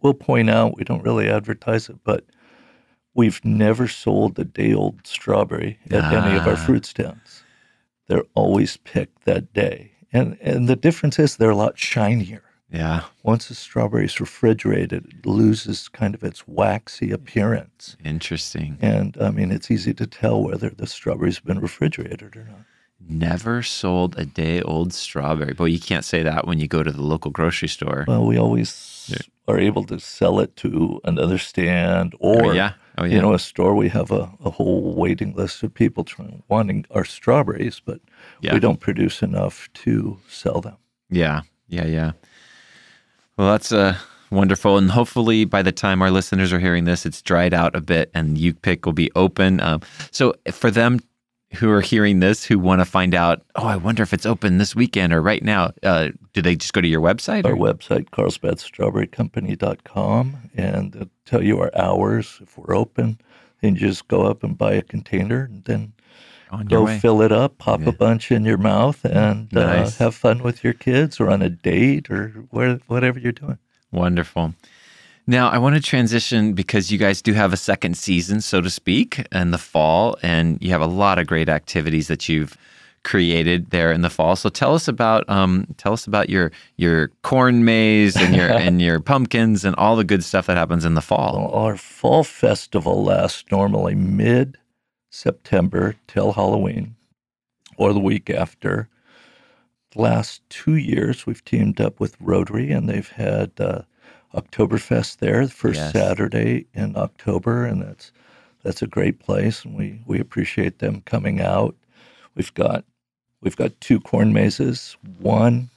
we'll 0.00 0.14
point 0.14 0.50
out. 0.50 0.76
We 0.76 0.84
don't 0.84 1.02
really 1.02 1.28
advertise 1.28 1.88
it, 1.88 1.96
but 2.04 2.24
we've 3.14 3.42
never 3.44 3.88
sold 3.88 4.38
a 4.38 4.44
day 4.44 4.72
old 4.74 5.06
strawberry 5.06 5.78
at 5.90 6.12
any 6.12 6.36
of 6.36 6.46
our 6.46 6.52
Ah. 6.54 6.64
fruit 6.66 6.84
stands. 6.86 7.42
They're 8.08 8.24
always 8.34 8.76
picked 8.78 9.24
that 9.24 9.52
day. 9.52 9.92
And 10.12 10.36
and 10.40 10.68
the 10.68 10.76
difference 10.76 11.18
is 11.18 11.36
they're 11.36 11.50
a 11.50 11.56
lot 11.56 11.78
shinier. 11.78 12.42
Yeah, 12.76 13.04
Once 13.22 13.48
a 13.50 13.54
strawberry 13.54 14.04
is 14.04 14.20
refrigerated, 14.20 15.06
it 15.06 15.26
loses 15.26 15.88
kind 15.88 16.14
of 16.14 16.22
its 16.22 16.46
waxy 16.46 17.10
appearance. 17.10 17.96
interesting. 18.04 18.76
And 18.82 19.16
I 19.20 19.30
mean, 19.30 19.50
it's 19.50 19.70
easy 19.70 19.94
to 19.94 20.06
tell 20.06 20.42
whether 20.42 20.68
the 20.70 20.86
strawberry's 20.86 21.40
been 21.40 21.58
refrigerated 21.60 22.36
or 22.36 22.44
not. 22.44 22.60
Never 23.08 23.62
sold 23.62 24.18
a 24.18 24.24
day 24.24 24.60
old 24.62 24.92
strawberry. 24.92 25.54
But 25.54 25.66
you 25.66 25.78
can't 25.80 26.04
say 26.04 26.22
that 26.22 26.46
when 26.46 26.58
you 26.58 26.66
go 26.68 26.82
to 26.82 26.90
the 26.90 27.02
local 27.02 27.30
grocery 27.30 27.68
store. 27.68 28.04
Well, 28.08 28.26
we 28.26 28.36
always 28.38 29.06
Yeah. 29.08 29.18
are 29.48 29.58
able 29.58 29.84
to 29.84 29.98
sell 30.00 30.40
it 30.40 30.56
to 30.56 31.00
another 31.04 31.38
stand 31.38 32.14
or 32.20 32.46
oh, 32.46 32.52
yeah. 32.52 32.72
Oh, 32.98 33.04
yeah. 33.04 33.14
you 33.16 33.20
know, 33.22 33.34
a 33.34 33.38
store, 33.38 33.74
we 33.74 33.88
have 33.90 34.10
a, 34.10 34.30
a 34.44 34.50
whole 34.50 34.94
waiting 34.94 35.34
list 35.34 35.62
of 35.62 35.72
people 35.74 36.02
trying, 36.04 36.42
wanting 36.48 36.84
our 36.90 37.04
strawberries, 37.04 37.80
but 37.84 38.00
Yeah. 38.40 38.54
we 38.54 38.60
don't 38.60 38.80
produce 38.80 39.22
enough 39.22 39.68
to 39.84 40.18
sell 40.28 40.60
them. 40.60 40.76
Yeah, 41.10 41.42
yeah, 41.68 41.86
yeah. 41.86 42.12
Well, 43.36 43.48
that's 43.48 43.70
uh, 43.70 43.98
wonderful, 44.30 44.78
and 44.78 44.90
hopefully 44.90 45.44
by 45.44 45.62
the 45.62 45.72
time 45.72 46.00
our 46.00 46.10
listeners 46.10 46.52
are 46.52 46.58
hearing 46.58 46.84
this, 46.84 47.04
it's 47.04 47.20
dried 47.20 47.52
out 47.52 47.76
a 47.76 47.82
bit, 47.82 48.10
and 48.14 48.38
U 48.38 48.54
Pick 48.54 48.86
will 48.86 48.94
be 48.94 49.10
open. 49.14 49.60
Um, 49.60 49.82
so 50.10 50.34
for 50.50 50.70
them 50.70 51.00
who 51.54 51.70
are 51.70 51.82
hearing 51.82 52.20
this, 52.20 52.44
who 52.44 52.58
want 52.58 52.80
to 52.80 52.86
find 52.86 53.14
out, 53.14 53.42
oh, 53.54 53.66
I 53.66 53.76
wonder 53.76 54.02
if 54.02 54.12
it's 54.12 54.26
open 54.26 54.58
this 54.58 54.74
weekend 54.74 55.12
or 55.12 55.22
right 55.22 55.42
now, 55.42 55.70
uh, 55.82 56.08
do 56.32 56.42
they 56.42 56.56
just 56.56 56.72
go 56.72 56.80
to 56.80 56.88
your 56.88 57.00
website? 57.00 57.44
Our 57.44 57.52
or- 57.52 57.56
website, 57.56 58.10
carlsbadstrawberrycompany.com, 58.10 60.36
and 60.56 60.94
it'll 60.94 61.10
tell 61.24 61.42
you 61.42 61.60
our 61.60 61.70
hours 61.76 62.38
if 62.42 62.58
we're 62.58 62.74
open. 62.74 63.18
Then 63.60 63.74
you 63.74 63.80
just 63.80 64.08
go 64.08 64.22
up 64.22 64.42
and 64.44 64.56
buy 64.56 64.72
a 64.74 64.82
container 64.82 65.44
and 65.44 65.64
then 65.64 65.92
go 66.68 66.84
way. 66.84 66.98
fill 66.98 67.22
it 67.22 67.32
up, 67.32 67.58
pop 67.58 67.80
Yeah. 67.80 67.88
a 67.88 67.92
bunch 67.92 68.30
in 68.32 68.44
your 68.44 68.58
mouth, 68.58 69.04
and 69.04 69.50
Nice. 69.52 70.00
uh, 70.00 70.04
have 70.04 70.14
fun 70.14 70.42
with 70.42 70.62
your 70.64 70.72
kids 70.72 71.20
or 71.20 71.30
on 71.30 71.42
a 71.42 71.48
date 71.50 72.10
or 72.10 72.28
where, 72.50 72.78
whatever 72.86 73.18
you're 73.18 73.32
doing. 73.32 73.58
Wonderful. 73.92 74.54
Now, 75.26 75.48
I 75.48 75.58
want 75.58 75.74
to 75.74 75.82
transition 75.82 76.52
because 76.52 76.92
you 76.92 76.98
guys 76.98 77.20
do 77.20 77.32
have 77.32 77.52
a 77.52 77.56
second 77.56 77.96
season, 77.96 78.40
so 78.40 78.60
to 78.60 78.70
speak, 78.70 79.26
in 79.32 79.50
the 79.50 79.58
fall, 79.58 80.16
and 80.22 80.58
you 80.60 80.70
have 80.70 80.80
a 80.80 80.86
lot 80.86 81.18
of 81.18 81.26
great 81.26 81.48
activities 81.48 82.06
that 82.08 82.28
you've 82.28 82.56
created 83.02 83.70
there 83.70 83.92
in 83.92 84.02
the 84.02 84.10
fall. 84.10 84.34
So 84.36 84.48
tell 84.48 84.74
us 84.74 84.88
about 84.88 85.28
um, 85.28 85.66
tell 85.78 85.92
us 85.92 86.06
about 86.06 86.28
your 86.28 86.50
your 86.76 87.08
corn 87.22 87.64
maze 87.64 88.16
and 88.16 88.34
your 88.34 88.48
and 88.52 88.82
your 88.82 88.98
pumpkins 89.00 89.64
and 89.64 89.74
all 89.76 89.94
the 89.96 90.04
good 90.04 90.24
stuff 90.24 90.46
that 90.46 90.56
happens 90.56 90.84
in 90.84 90.94
the 90.94 91.00
fall. 91.00 91.38
Well, 91.38 91.50
our 91.52 91.76
fall 91.76 92.24
festival 92.24 93.04
lasts 93.04 93.44
normally 93.50 93.94
mid 93.94 94.56
September 95.16 95.96
till 96.06 96.32
Halloween 96.32 96.94
or 97.76 97.92
the 97.92 98.00
week 98.00 98.30
after. 98.30 98.88
The 99.92 100.02
last 100.02 100.42
two 100.50 100.76
years, 100.76 101.26
we've 101.26 101.44
teamed 101.44 101.80
up 101.80 101.98
with 102.00 102.16
Rotary 102.20 102.70
and 102.70 102.88
they've 102.88 103.08
had 103.08 103.52
uh, 103.58 103.82
Oktoberfest 104.34 105.18
there 105.18 105.46
the 105.46 105.52
first 105.52 105.80
Yes. 105.80 105.92
Saturday 105.92 106.66
in 106.74 106.96
October, 106.96 107.64
and 107.64 107.82
that's 107.82 108.12
that's 108.62 108.82
a 108.82 108.86
great 108.86 109.20
place, 109.20 109.64
and 109.64 109.76
we, 109.76 110.02
we 110.06 110.18
appreciate 110.18 110.80
them 110.80 111.00
coming 111.02 111.40
out. 111.40 111.76
We've 112.34 112.52
got 112.52 112.84
we've 113.40 113.56
got 113.56 113.80
two 113.80 114.00
corn 114.00 114.32
mazes. 114.32 114.96
One, 115.18 115.70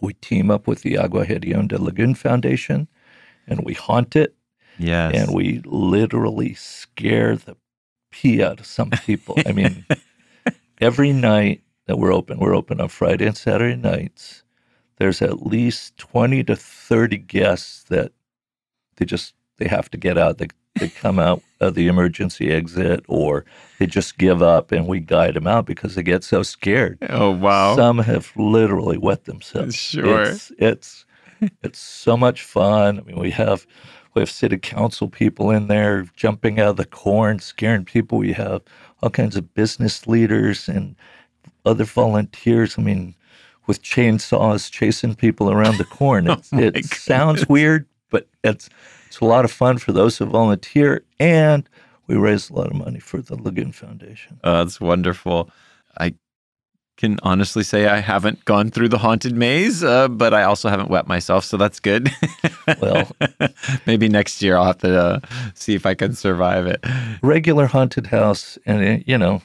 we 0.00 0.14
team 0.14 0.50
up 0.50 0.66
with 0.66 0.82
the 0.82 0.96
Agua 0.96 1.26
Hedionda 1.26 1.78
Lagoon 1.78 2.14
Foundation, 2.14 2.88
and 3.46 3.64
we 3.64 3.74
haunt 3.74 4.16
it 4.16 4.34
Yes. 4.78 5.14
and 5.14 5.34
we 5.34 5.60
literally 5.64 6.54
scare 6.54 7.36
the 7.36 7.56
pee 8.12 8.42
out 8.42 8.60
of 8.60 8.66
some 8.66 8.90
people. 8.90 9.36
I 9.44 9.52
mean, 9.52 9.84
every 10.80 11.12
night 11.12 11.62
that 11.86 11.98
we're 11.98 12.14
open, 12.14 12.38
we're 12.38 12.54
open 12.54 12.80
on 12.80 12.88
Friday 12.88 13.26
and 13.26 13.36
Saturday 13.36 13.76
nights. 13.76 14.44
There's 14.98 15.20
at 15.20 15.44
least 15.44 15.96
twenty 15.96 16.44
to 16.44 16.54
thirty 16.54 17.18
guests 17.18 17.82
that 17.84 18.12
they 18.96 19.04
just 19.04 19.34
they 19.58 19.66
have 19.66 19.90
to 19.90 19.98
get 19.98 20.16
out. 20.16 20.38
They 20.38 20.48
they 20.78 20.88
come 20.88 21.18
out 21.18 21.42
of 21.60 21.74
the 21.74 21.88
emergency 21.88 22.50
exit, 22.50 23.04
or 23.08 23.44
they 23.78 23.86
just 23.86 24.18
give 24.18 24.42
up, 24.42 24.70
and 24.72 24.86
we 24.86 25.00
guide 25.00 25.34
them 25.34 25.46
out 25.46 25.66
because 25.66 25.94
they 25.94 26.02
get 26.02 26.22
so 26.24 26.42
scared. 26.42 26.98
oh 27.10 27.30
wow. 27.30 27.74
Some 27.74 27.98
have 27.98 28.32
literally 28.36 28.98
wet 28.98 29.24
themselves. 29.24 29.74
Sure. 29.74 30.22
It's 30.22 30.52
it's 30.58 31.04
it's 31.62 31.78
so 31.78 32.16
much 32.16 32.42
fun. 32.42 33.00
I 33.00 33.02
mean, 33.02 33.18
we 33.18 33.30
have 33.32 33.66
we 34.14 34.20
have 34.20 34.30
city 34.30 34.58
council 34.58 35.08
people 35.08 35.50
in 35.50 35.68
there 35.68 36.04
jumping 36.16 36.60
out 36.60 36.70
of 36.70 36.76
the 36.76 36.84
corn, 36.84 37.38
scaring 37.38 37.84
people. 37.84 38.18
We 38.18 38.32
have 38.34 38.62
all 39.02 39.10
kinds 39.10 39.36
of 39.36 39.54
business 39.54 40.06
leaders 40.06 40.68
and 40.68 40.96
other 41.64 41.84
volunteers. 41.84 42.78
I 42.78 42.82
mean, 42.82 43.14
with 43.66 43.82
chainsaws 43.82 44.70
chasing 44.70 45.14
people 45.14 45.50
around 45.50 45.78
the 45.78 45.84
corn. 45.84 46.28
Oh 46.30 46.32
it's, 46.34 46.52
Oh 46.52 46.58
it 46.58 46.84
sounds 46.86 47.48
weird, 47.48 47.86
but 48.10 48.28
it's 48.44 48.68
it's 49.06 49.20
a 49.20 49.24
lot 49.24 49.44
of 49.44 49.52
fun 49.52 49.78
for 49.78 49.92
those 49.92 50.18
who 50.18 50.26
volunteer, 50.26 51.04
and 51.20 51.68
we 52.06 52.16
raise 52.16 52.50
a 52.50 52.54
lot 52.54 52.68
of 52.68 52.74
money 52.74 52.98
for 53.00 53.20
the 53.20 53.36
Lagoon 53.36 53.72
Foundation. 53.72 54.40
Oh, 54.44 54.58
that's 54.64 54.80
wonderful. 54.80 55.50
I 55.98 56.14
can 56.96 57.18
honestly 57.22 57.62
say 57.64 57.86
I 57.88 57.98
haven't 57.98 58.44
gone 58.44 58.70
through 58.70 58.88
the 58.90 58.98
haunted 58.98 59.34
maze, 59.36 59.82
uh, 59.82 60.08
but 60.08 60.32
I 60.34 60.42
also 60.44 60.68
haven't 60.68 60.90
wet 60.90 61.06
myself, 61.06 61.44
so 61.44 61.56
that's 61.56 61.80
good. 61.80 62.10
Well- 62.80 63.10
maybe 63.86 64.08
next 64.08 64.40
year 64.40 64.56
I'll 64.56 64.66
have 64.66 64.78
to 64.78 64.96
uh, 65.00 65.20
see 65.54 65.74
if 65.74 65.84
I 65.84 65.94
can 65.94 66.14
survive 66.14 66.66
it. 66.66 66.84
regular 67.22 67.66
haunted 67.66 68.06
house 68.06 68.56
and 68.66 69.00
uh, 69.00 69.02
you 69.06 69.18
know 69.18 69.42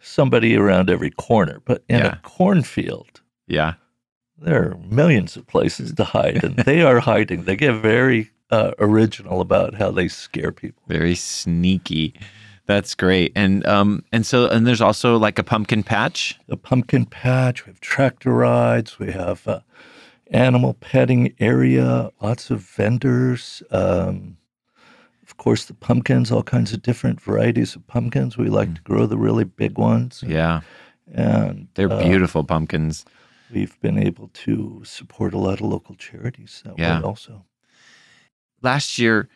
somebody 0.00 0.56
around 0.56 0.88
every 0.88 1.10
corner 1.10 1.60
but 1.66 1.84
in 1.88 1.98
Yeah. 1.98 2.14
a 2.14 2.16
cornfield 2.22 3.20
Yeah, 3.46 3.74
there 4.38 4.62
are 4.70 4.76
millions 4.90 5.36
of 5.36 5.46
places 5.46 5.92
to 5.94 6.04
hide 6.04 6.42
and 6.42 6.56
they 6.56 6.80
are 6.82 7.00
hiding 7.00 7.44
they 7.44 7.56
get 7.56 7.74
very 7.74 8.30
uh, 8.50 8.72
original 8.78 9.40
about 9.42 9.74
how 9.74 9.90
they 9.90 10.08
scare 10.08 10.52
people 10.52 10.82
very 10.88 11.14
sneaky. 11.14 12.14
That's 12.70 12.94
great. 12.94 13.32
And 13.34 13.66
um 13.66 14.04
and 14.12 14.24
so 14.24 14.46
and 14.48 14.64
there's 14.64 14.80
also 14.80 15.16
like 15.26 15.40
a 15.40 15.42
pumpkin 15.42 15.82
patch. 15.82 16.38
A 16.48 16.56
pumpkin 16.56 17.04
patch 17.04 17.66
we 17.66 17.70
have 17.72 17.80
tractor 17.80 18.32
rides 18.32 18.96
we 19.00 19.10
have 19.10 19.48
uh, 19.48 19.60
animal 20.30 20.74
petting 20.74 21.34
area 21.40 22.10
lots 22.22 22.50
of 22.50 22.60
vendors 22.78 23.62
um, 23.72 24.36
of 25.26 25.36
course 25.36 25.64
the 25.64 25.74
pumpkins 25.74 26.30
all 26.30 26.44
kinds 26.44 26.72
of 26.72 26.80
different 26.82 27.20
varieties 27.20 27.74
of 27.76 27.84
pumpkins 27.88 28.38
we 28.38 28.48
like 28.48 28.72
to 28.76 28.82
grow 28.82 29.06
the 29.06 29.18
really 29.18 29.44
big 29.44 29.76
ones 29.78 30.22
Yeah, 30.24 30.60
and 31.12 31.66
they're 31.74 31.90
uh, 31.92 32.02
beautiful 32.08 32.44
pumpkins. 32.44 33.04
we've 33.52 33.76
been 33.80 33.98
able 33.98 34.28
to 34.44 34.82
support 34.84 35.34
a 35.34 35.38
lot 35.38 35.54
of 35.60 35.66
local 35.66 35.96
charities 35.96 36.62
that 36.64 36.78
Yeah. 36.78 37.00
way 37.00 37.04
also. 37.04 37.44
last 38.62 38.98
year 38.98 39.28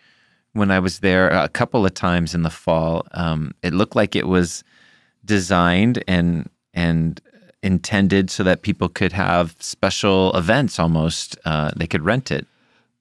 when 0.54 0.70
I 0.70 0.78
was 0.78 1.00
there 1.00 1.28
a 1.28 1.49
couple 1.49 1.84
of 1.84 1.92
times 1.94 2.34
in 2.34 2.42
the 2.42 2.50
fall, 2.50 3.06
um, 3.12 3.52
it 3.62 3.75
looked 3.75 3.94
like 3.94 4.16
it 4.16 4.26
was 4.26 4.64
designed 5.25 6.02
and 6.08 6.49
and 6.73 7.20
intended 7.62 8.30
so 8.30 8.42
that 8.42 8.62
people 8.62 8.88
could 8.88 9.12
have 9.12 9.54
special 9.58 10.32
events 10.37 10.78
almost. 10.78 11.37
Uh, 11.44 11.70
they 11.76 11.87
could 11.87 12.02
rent 12.04 12.30
it. 12.30 12.46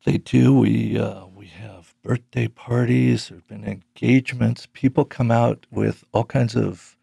They 0.05 0.17
do. 0.17 0.53
We 0.57 0.97
uh, 0.99 1.25
we 1.35 1.47
have 1.47 1.93
birthday 2.03 2.47
parties. 2.47 3.29
There've 3.29 3.47
been 3.47 3.63
engagements. 3.65 4.67
People 4.73 5.05
come 5.05 5.31
out 5.31 5.65
with 5.71 6.03
all 6.11 6.25
kinds 6.25 6.55
of 6.55 6.97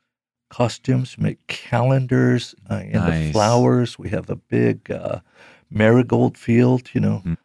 costumes, 0.48 1.16
make 1.16 1.46
calendars 1.46 2.54
uh, 2.70 2.82
in 2.84 3.04
the 3.04 3.30
flowers. 3.32 3.98
We 3.98 4.08
have 4.10 4.28
a 4.28 4.36
big 4.36 4.90
uh, 4.90 5.20
marigold 5.70 6.36
field. 6.36 6.90
You 6.92 7.00
know, 7.00 7.22
Mm. 7.24 7.36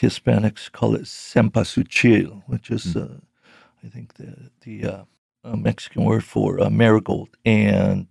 Hispanics 0.00 0.70
call 0.72 0.94
it 0.94 1.02
cempasúchil, 1.02 2.42
which 2.46 2.70
is, 2.70 2.92
Hmm. 2.94 2.98
uh, 2.98 3.06
I 3.84 3.88
think, 3.88 4.14
the 4.14 4.50
the 4.62 4.84
uh, 4.84 5.04
uh, 5.44 5.56
Mexican 5.56 6.04
word 6.04 6.24
for 6.24 6.60
uh, 6.60 6.70
marigold, 6.70 7.28
and 7.44 8.06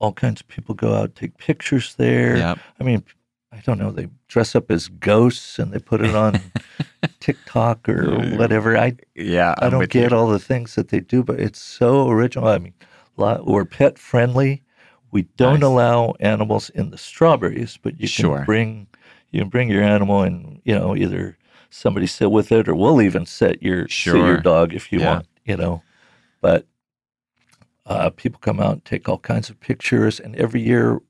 all 0.00 0.12
kinds 0.12 0.40
of 0.40 0.48
people 0.48 0.74
go 0.74 0.94
out 0.94 1.14
take 1.14 1.36
pictures 1.38 1.94
there. 1.96 2.36
Yep. 2.36 2.58
I 2.80 2.84
mean, 2.84 3.02
I 3.52 3.58
don't 3.64 3.78
know. 3.78 3.90
They 3.90 4.08
dress 4.28 4.54
up 4.54 4.70
as 4.70 4.88
ghosts 4.88 5.58
and 5.58 5.72
they 5.72 5.78
put 5.80 6.00
it 6.02 6.14
on 6.14 6.40
TikTok 7.20 7.88
or 7.88 8.36
whatever. 8.36 8.76
I 8.76 8.96
Yeah. 9.14 9.54
I 9.58 9.66
I'm 9.66 9.70
don't 9.72 9.88
get 9.90 10.10
you. 10.12 10.16
all 10.16 10.28
the 10.28 10.38
things 10.38 10.74
that 10.74 10.88
they 10.88 11.00
do, 11.00 11.22
but 11.24 11.40
it's 11.40 11.60
so 11.60 12.08
original. 12.10 12.48
I 12.48 12.58
mean, 12.58 12.74
lot, 13.16 13.46
we're 13.46 13.64
pet 13.64 13.98
friendly. 13.98 14.62
We 15.10 15.22
don't 15.36 15.60
Nice. 15.60 15.66
allow 15.66 16.14
animals 16.20 16.70
in 16.70 16.90
the 16.90 16.98
strawberries, 16.98 17.78
but 17.82 17.98
you 17.98 18.06
Sure. 18.06 18.36
can 18.38 18.44
bring 18.44 18.86
you 19.30 19.40
can 19.40 19.48
bring 19.48 19.68
your 19.70 19.82
animal 19.82 20.22
and 20.22 20.60
you 20.64 20.74
know 20.78 20.96
either 20.96 21.36
somebody 21.70 22.06
sit 22.06 22.30
with 22.30 22.50
it 22.52 22.68
or 22.68 22.74
we'll 22.74 23.02
even 23.02 23.26
set 23.26 23.62
your 23.62 23.88
sit 23.88 24.14
your 24.16 24.40
dog 24.40 24.72
if 24.74 24.90
you 24.92 25.00
Yeah. 25.00 25.14
want. 25.14 25.26
You 25.44 25.56
know, 25.56 25.82
but 26.40 26.66
uh, 27.86 28.10
people 28.10 28.38
come 28.40 28.60
out 28.60 28.72
and 28.72 28.84
take 28.84 29.08
all 29.08 29.18
kinds 29.18 29.48
of 29.48 29.58
pictures, 29.60 30.20
and 30.20 30.36
every 30.36 30.60
year 30.60 31.00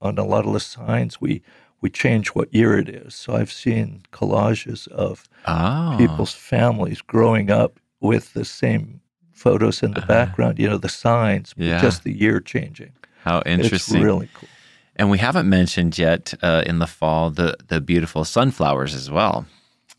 on 0.00 0.18
a 0.18 0.24
lot 0.24 0.46
of 0.46 0.52
the 0.52 0.60
signs 0.60 1.20
we 1.20 1.42
we 1.80 1.90
change 1.90 2.28
what 2.28 2.52
year 2.54 2.78
it 2.78 2.88
is. 2.88 3.14
So 3.14 3.34
I've 3.34 3.52
seen 3.52 4.02
collages 4.12 4.86
of 4.88 5.28
Oh. 5.48 5.96
people's 5.98 6.32
families 6.32 7.00
growing 7.02 7.50
up 7.50 7.80
with 8.00 8.34
the 8.34 8.44
same 8.44 9.00
photos 9.32 9.82
in 9.82 9.90
the 9.94 10.02
Uh, 10.02 10.06
background, 10.06 10.60
you 10.60 10.68
know, 10.68 10.78
the 10.78 10.88
signs, 10.88 11.54
yeah. 11.56 11.80
just 11.80 12.04
the 12.04 12.12
year 12.16 12.38
changing. 12.38 12.92
How 13.24 13.42
interesting. 13.44 13.96
It's 13.96 14.04
really 14.04 14.28
cool. 14.32 14.48
And 14.96 15.10
we 15.10 15.18
haven't 15.18 15.48
mentioned 15.48 15.98
yet 15.98 16.34
uh, 16.42 16.62
in 16.66 16.78
the 16.78 16.86
fall 16.86 17.30
the 17.30 17.56
the 17.68 17.80
beautiful 17.80 18.24
sunflowers 18.24 18.94
as 18.94 19.10
well. 19.10 19.46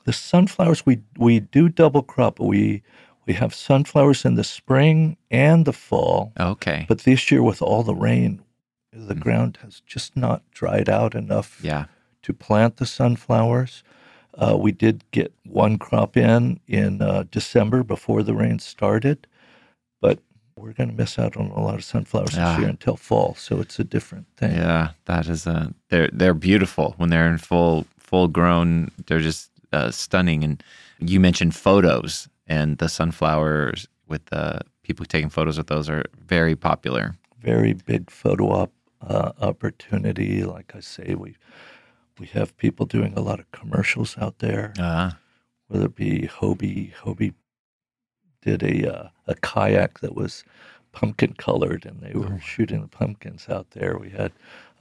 The 0.06 0.14
sunflowers 0.14 0.86
we 0.86 1.00
we 1.18 1.40
do 1.40 1.70
double 1.70 2.04
crop. 2.04 2.40
We 2.40 2.84
we 3.26 3.34
have 3.34 3.54
sunflowers 3.56 4.26
in 4.26 4.36
the 4.36 4.44
spring 4.44 5.18
and 5.32 5.66
the 5.66 5.74
fall, 5.74 6.34
Okay. 6.40 6.86
but 6.90 7.00
this 7.00 7.32
year 7.32 7.42
with 7.42 7.62
all 7.62 7.82
the 7.84 7.96
rain, 7.96 8.42
the 8.92 9.16
Mm. 9.16 9.20
ground 9.22 9.58
has 9.62 9.82
just 9.88 10.16
not 10.18 10.42
dried 10.52 10.90
out 10.90 11.16
enough 11.16 11.60
Yeah. 11.64 11.86
to 12.24 12.34
plant 12.34 12.76
the 12.78 12.86
sunflowers. 12.86 13.82
Uh, 14.38 14.58
we 14.58 14.72
did 14.74 15.04
get 15.12 15.32
one 15.46 15.78
crop 15.78 16.18
in 16.18 16.60
in 16.68 17.02
uh, 17.02 17.24
December 17.32 17.84
before 17.84 18.24
the 18.24 18.34
rain 18.36 18.60
started, 18.60 19.26
but 20.02 20.20
we're 20.64 20.74
going 20.80 20.90
to 20.90 20.96
miss 21.04 21.20
out 21.20 21.36
on 21.38 21.48
a 21.48 21.60
lot 21.68 21.76
of 21.76 21.84
sunflowers 21.84 22.38
Ah. 22.38 22.40
this 22.52 22.60
year 22.62 22.70
until 22.70 22.96
fall. 22.96 23.36
So 23.36 23.60
it's 23.64 23.80
a 23.80 23.84
different 23.84 24.26
thing. 24.38 24.56
Yeah. 24.56 24.92
That 25.06 25.28
is 25.28 25.46
a 25.48 25.74
they're 25.90 26.10
they're 26.20 26.34
beautiful 26.50 26.94
when 26.98 27.10
they're 27.10 27.30
in 27.34 27.38
full 27.38 27.86
full 27.98 28.28
grown. 28.30 28.90
They're 29.08 29.20
just 29.32 29.52
uh, 29.74 29.92
stunning. 29.92 30.44
And 30.44 30.64
you 31.00 31.20
mentioned 31.20 31.54
photos 31.56 32.30
and 32.48 32.78
the 32.78 32.88
sunflowers 32.88 33.88
with 34.08 34.24
the 34.28 34.62
people 34.84 35.06
taking 35.06 35.30
photos 35.30 35.58
with 35.58 35.68
those 35.68 35.90
are 35.90 36.04
very 36.28 36.56
popular. 36.56 37.16
Very 37.42 37.74
big 37.74 38.10
photo 38.12 38.46
op 38.62 38.72
uh, 39.10 39.32
opportunity. 39.42 40.44
Like 40.44 40.76
I 40.76 40.82
say, 40.82 41.16
we 41.16 41.36
we 42.20 42.28
have 42.28 42.56
people 42.58 42.86
doing 42.86 43.14
a 43.18 43.22
lot 43.22 43.40
of 43.40 43.46
commercials 43.60 44.18
out 44.18 44.38
there, 44.40 44.74
Uh, 44.80 45.12
whether 45.68 45.86
it 45.86 45.96
be 45.96 46.30
Hobie. 46.40 46.94
Hobie 47.04 47.34
did 48.44 48.64
a 48.64 48.94
uh, 48.94 49.08
a 49.28 49.36
kayak 49.36 50.00
that 50.00 50.16
was 50.16 50.44
pumpkin 50.92 51.34
colored, 51.34 51.86
and 51.86 52.02
they 52.02 52.14
were 52.18 52.34
Oh. 52.36 52.40
shooting 52.40 52.82
the 52.82 52.88
pumpkins 52.88 53.48
out 53.50 53.72
there. 53.72 53.98
We 53.98 54.10
had 54.12 54.32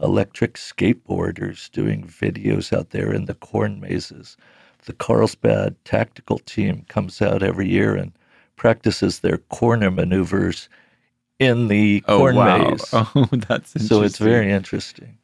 electric 0.00 0.54
skateboarders 0.54 1.70
doing 1.70 2.04
videos 2.04 2.76
out 2.76 2.90
there 2.90 3.12
in 3.12 3.24
the 3.26 3.34
corn 3.34 3.80
mazes. 3.80 4.36
The 4.84 4.92
Carlsbad 4.92 5.76
tactical 5.84 6.38
team 6.40 6.84
comes 6.88 7.22
out 7.22 7.42
every 7.42 7.68
year 7.68 7.94
and 7.96 8.12
practices 8.56 9.20
their 9.20 9.38
corner 9.38 9.90
maneuvers 9.90 10.68
in 11.38 11.68
the 11.68 12.02
oh 12.08 12.18
corn 12.18 12.36
wow. 12.36 12.70
maze. 12.70 12.84
Oh, 12.92 13.06
that's 13.32 13.74
interesting. 13.76 13.80
so 13.88 14.02
it's 14.02 14.18
very 14.18 14.50
interesting. 14.50 15.18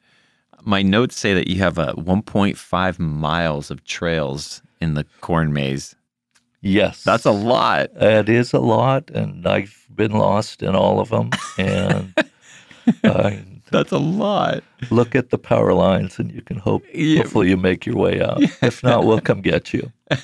My 0.65 0.83
notes 0.83 1.17
say 1.17 1.35
that 1.35 1.49
you 1.49 1.59
have 1.61 1.79
a 1.79 1.93
1.5 1.95 2.99
miles 2.99 3.71
of 3.71 3.85
trails 3.85 4.63
in 4.81 4.95
the 4.95 5.05
corn 5.21 5.53
maze. 5.53 5.95
Yes, 6.61 7.05
That's 7.05 7.25
a 7.25 7.31
lot. 7.31 7.91
It 7.95 8.29
is 8.29 8.53
a 8.53 8.59
lot, 8.59 9.11
and 9.11 9.47
I've 9.47 9.87
been 9.95 10.13
lost 10.13 10.63
in 10.63 10.75
all 10.75 10.99
of 11.01 11.09
them. 11.11 11.31
And 11.57 12.15
uh, 13.05 13.31
That's 13.71 13.93
a 13.93 13.99
lot. 13.99 14.65
look 14.91 15.15
at 15.15 15.31
the 15.31 15.39
power 15.39 15.73
lines, 15.73 16.19
and 16.19 16.33
you 16.33 16.43
can 16.43 16.57
hope. 16.59 16.83
Yeah. 16.93 17.19
Hopefully, 17.23 17.51
you 17.51 17.57
make 17.57 17.87
your 17.87 17.97
way 17.97 18.21
out. 18.21 18.43
If 18.63 18.83
not, 18.83 19.05
we'll 19.05 19.21
come 19.21 19.41
get 19.41 19.73
you. 19.73 19.93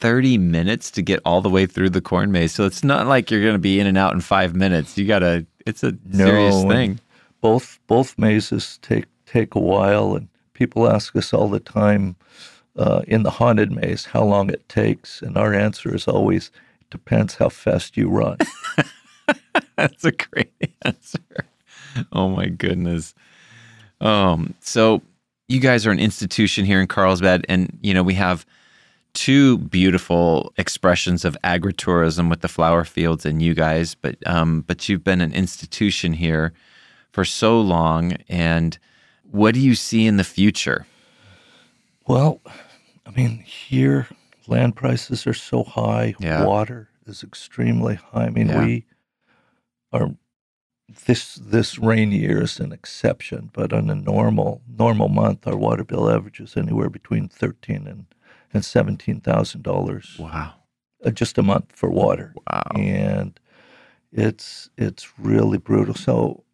30 0.00 0.38
minutes 0.38 0.92
to 0.92 1.02
get 1.02 1.20
all 1.24 1.40
the 1.40 1.50
way 1.50 1.66
through 1.66 1.90
the 1.90 2.00
corn 2.00 2.30
maze. 2.30 2.52
So 2.52 2.64
it's 2.64 2.84
not 2.84 3.08
like 3.08 3.30
you're 3.30 3.42
going 3.42 3.54
to 3.54 3.58
be 3.58 3.80
in 3.80 3.86
and 3.88 3.98
out 3.98 4.14
in 4.14 4.20
five 4.20 4.54
minutes. 4.54 4.96
You 4.96 5.06
got 5.06 5.20
to, 5.20 5.44
it's 5.66 5.82
a 5.82 5.92
serious 6.12 6.62
thing. 6.62 7.00
Both 7.40 7.78
both 7.86 8.16
mazes 8.18 8.78
take 8.82 9.06
take 9.26 9.54
a 9.54 9.60
while, 9.60 10.14
and 10.14 10.28
people 10.54 10.88
ask 10.88 11.14
us 11.16 11.32
all 11.32 11.48
the 11.48 11.60
time 11.60 12.16
uh, 12.78 13.02
in 13.06 13.24
the 13.24 13.30
haunted 13.30 13.72
maze 13.72 14.06
how 14.06 14.24
long 14.24 14.50
it 14.50 14.68
takes, 14.68 15.20
and 15.20 15.36
our 15.36 15.52
answer 15.52 15.94
is 15.94 16.06
always 16.06 16.50
depends 16.90 17.34
how 17.34 17.48
fast 17.48 17.96
you 17.96 18.08
run. 18.08 18.38
That's 19.76 20.04
a 20.04 20.12
great 20.12 20.52
answer. 20.82 21.20
Oh 22.12 22.28
my 22.28 22.46
goodness. 22.46 23.14
Um, 24.00 24.54
so 24.60 25.02
you 25.48 25.60
guys 25.60 25.86
are 25.86 25.90
an 25.90 25.98
institution 25.98 26.64
here 26.64 26.80
in 26.80 26.86
Carlsbad, 26.86 27.44
and 27.48 27.78
you 27.82 27.92
know 27.92 28.02
we 28.02 28.14
have 28.14 28.46
two 29.14 29.58
beautiful 29.58 30.52
expressions 30.56 31.24
of 31.24 31.36
agritourism 31.42 32.30
with 32.30 32.40
the 32.40 32.48
flower 32.48 32.84
fields 32.84 33.26
and 33.26 33.42
you 33.42 33.54
guys, 33.54 33.94
but 33.94 34.16
um, 34.26 34.62
but 34.66 34.88
you've 34.88 35.04
been 35.04 35.20
an 35.20 35.32
institution 35.32 36.12
here 36.12 36.52
for 37.10 37.24
so 37.24 37.60
long, 37.60 38.12
and 38.28 38.78
what 39.30 39.54
do 39.54 39.60
you 39.60 39.74
see 39.74 40.06
in 40.06 40.16
the 40.16 40.24
future? 40.24 40.86
Well, 42.06 42.40
I 43.08 43.10
mean, 43.12 43.38
here 43.38 44.06
land 44.46 44.76
prices 44.76 45.26
are 45.26 45.34
so 45.34 45.64
high, 45.64 46.14
Yeah. 46.20 46.44
water 46.44 46.90
is 47.06 47.22
extremely 47.22 47.94
high. 47.96 48.26
I 48.26 48.30
mean, 48.30 48.48
Yeah. 48.48 48.60
we 48.64 48.86
are 49.92 50.10
this 51.06 51.34
this 51.36 51.78
rain 51.78 52.12
year 52.12 52.42
is 52.42 52.60
an 52.60 52.72
exception, 52.72 53.50
but 53.52 53.72
on 53.72 53.90
a 53.90 53.94
normal 53.94 54.62
normal 54.68 55.08
month, 55.08 55.46
our 55.46 55.56
water 55.56 55.84
bill 55.84 56.10
averages 56.10 56.56
anywhere 56.56 56.90
between 56.90 57.28
thirteen 57.28 57.86
and 57.86 58.06
and 58.54 58.64
seventeen 58.64 59.20
thousand 59.20 59.62
dollars 59.62 60.16
Wow! 60.18 60.54
uh, 61.04 61.10
just 61.10 61.36
a 61.38 61.42
month 61.42 61.72
for 61.74 61.90
water, 61.90 62.34
Wow! 62.50 62.62
and 62.74 63.38
it's 64.12 64.70
it's 64.78 65.18
really 65.18 65.58
brutal. 65.58 65.94
So 65.94 66.44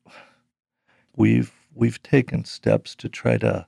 we've 1.17 1.53
we've 1.75 2.03
taken 2.03 2.45
steps 2.45 2.95
to 2.97 3.09
try 3.09 3.39
to 3.39 3.67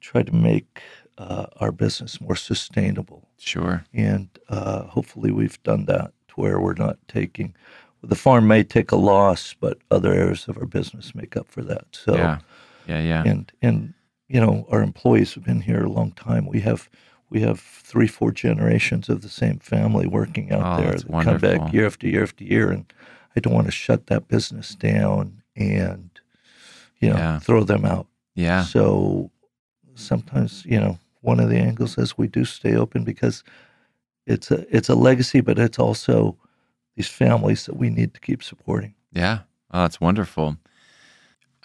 try 0.00 0.22
to 0.22 0.32
make 0.34 0.82
uh, 1.18 1.46
our 1.60 1.72
business 1.72 2.20
more 2.20 2.36
sustainable, 2.36 3.28
Sure. 3.38 3.84
and 3.94 4.28
uh, 4.48 4.82
hopefully 4.84 5.30
we've 5.30 5.62
done 5.62 5.86
that 5.86 6.12
to 6.28 6.34
where 6.34 6.60
we're 6.60 6.74
not 6.74 6.98
taking. 7.08 7.54
The 8.02 8.14
farm 8.14 8.46
may 8.46 8.62
take 8.62 8.92
a 8.92 8.96
loss, 8.96 9.54
but 9.58 9.78
other 9.90 10.12
areas 10.12 10.46
of 10.48 10.58
our 10.58 10.66
business 10.66 11.14
make 11.14 11.36
up 11.36 11.48
for 11.48 11.62
that. 11.64 11.86
So, 11.92 12.14
Yeah. 12.14 12.38
Yeah. 12.86 13.00
Yeah. 13.02 13.22
and 13.26 13.52
and 13.62 13.94
you 14.28 14.40
know 14.40 14.66
our 14.70 14.82
employees 14.82 15.34
have 15.34 15.44
been 15.44 15.62
here 15.62 15.82
a 15.84 15.90
long 15.90 16.12
time. 16.12 16.46
We 16.46 16.60
have 16.60 16.88
we 17.30 17.40
have 17.40 17.58
three, 17.60 18.06
four 18.06 18.30
generations 18.30 19.08
of 19.08 19.22
the 19.22 19.28
same 19.28 19.58
family 19.58 20.06
working 20.06 20.52
out 20.52 20.62
Oh, 20.78 20.82
there 20.82 20.90
that's 20.92 21.02
that 21.04 21.24
come 21.24 21.38
back 21.38 21.72
year 21.72 21.86
after 21.86 22.06
year 22.06 22.22
after 22.22 22.44
year, 22.44 22.70
and 22.70 22.84
I 23.34 23.40
don't 23.40 23.54
want 23.54 23.66
to 23.66 23.72
shut 23.72 24.06
that 24.06 24.28
business 24.28 24.74
down 24.76 25.42
and 25.56 26.10
you 27.00 27.10
know 27.10 27.16
Yeah. 27.16 27.38
throw 27.40 27.64
them 27.64 27.84
out. 27.84 28.06
Yeah. 28.36 28.62
So 28.62 29.30
sometimes 29.94 30.64
you 30.66 30.78
know 30.80 30.98
one 31.26 31.40
of 31.40 31.50
the 31.50 31.58
angles 31.58 31.98
is 31.98 32.16
we 32.16 32.28
do 32.28 32.44
stay 32.44 32.76
open 32.76 33.04
because 33.04 33.42
it's 34.26 34.50
a 34.50 34.64
it's 34.74 34.88
a 34.88 34.94
legacy, 34.94 35.40
but 35.40 35.58
it's 35.58 35.78
also 35.78 36.36
these 36.96 37.08
families 37.08 37.66
that 37.66 37.76
we 37.76 37.90
need 37.90 38.14
to 38.14 38.20
keep 38.20 38.42
supporting. 38.42 38.94
Yeah. 39.12 39.40
Oh, 39.72 39.82
that's 39.82 40.00
wonderful. 40.00 40.56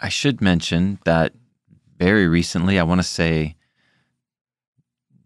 I 0.00 0.08
should 0.08 0.40
mention 0.40 0.98
that 1.04 1.32
very 1.98 2.26
recently, 2.26 2.78
I 2.78 2.82
want 2.82 3.00
to 3.00 3.06
say 3.06 3.54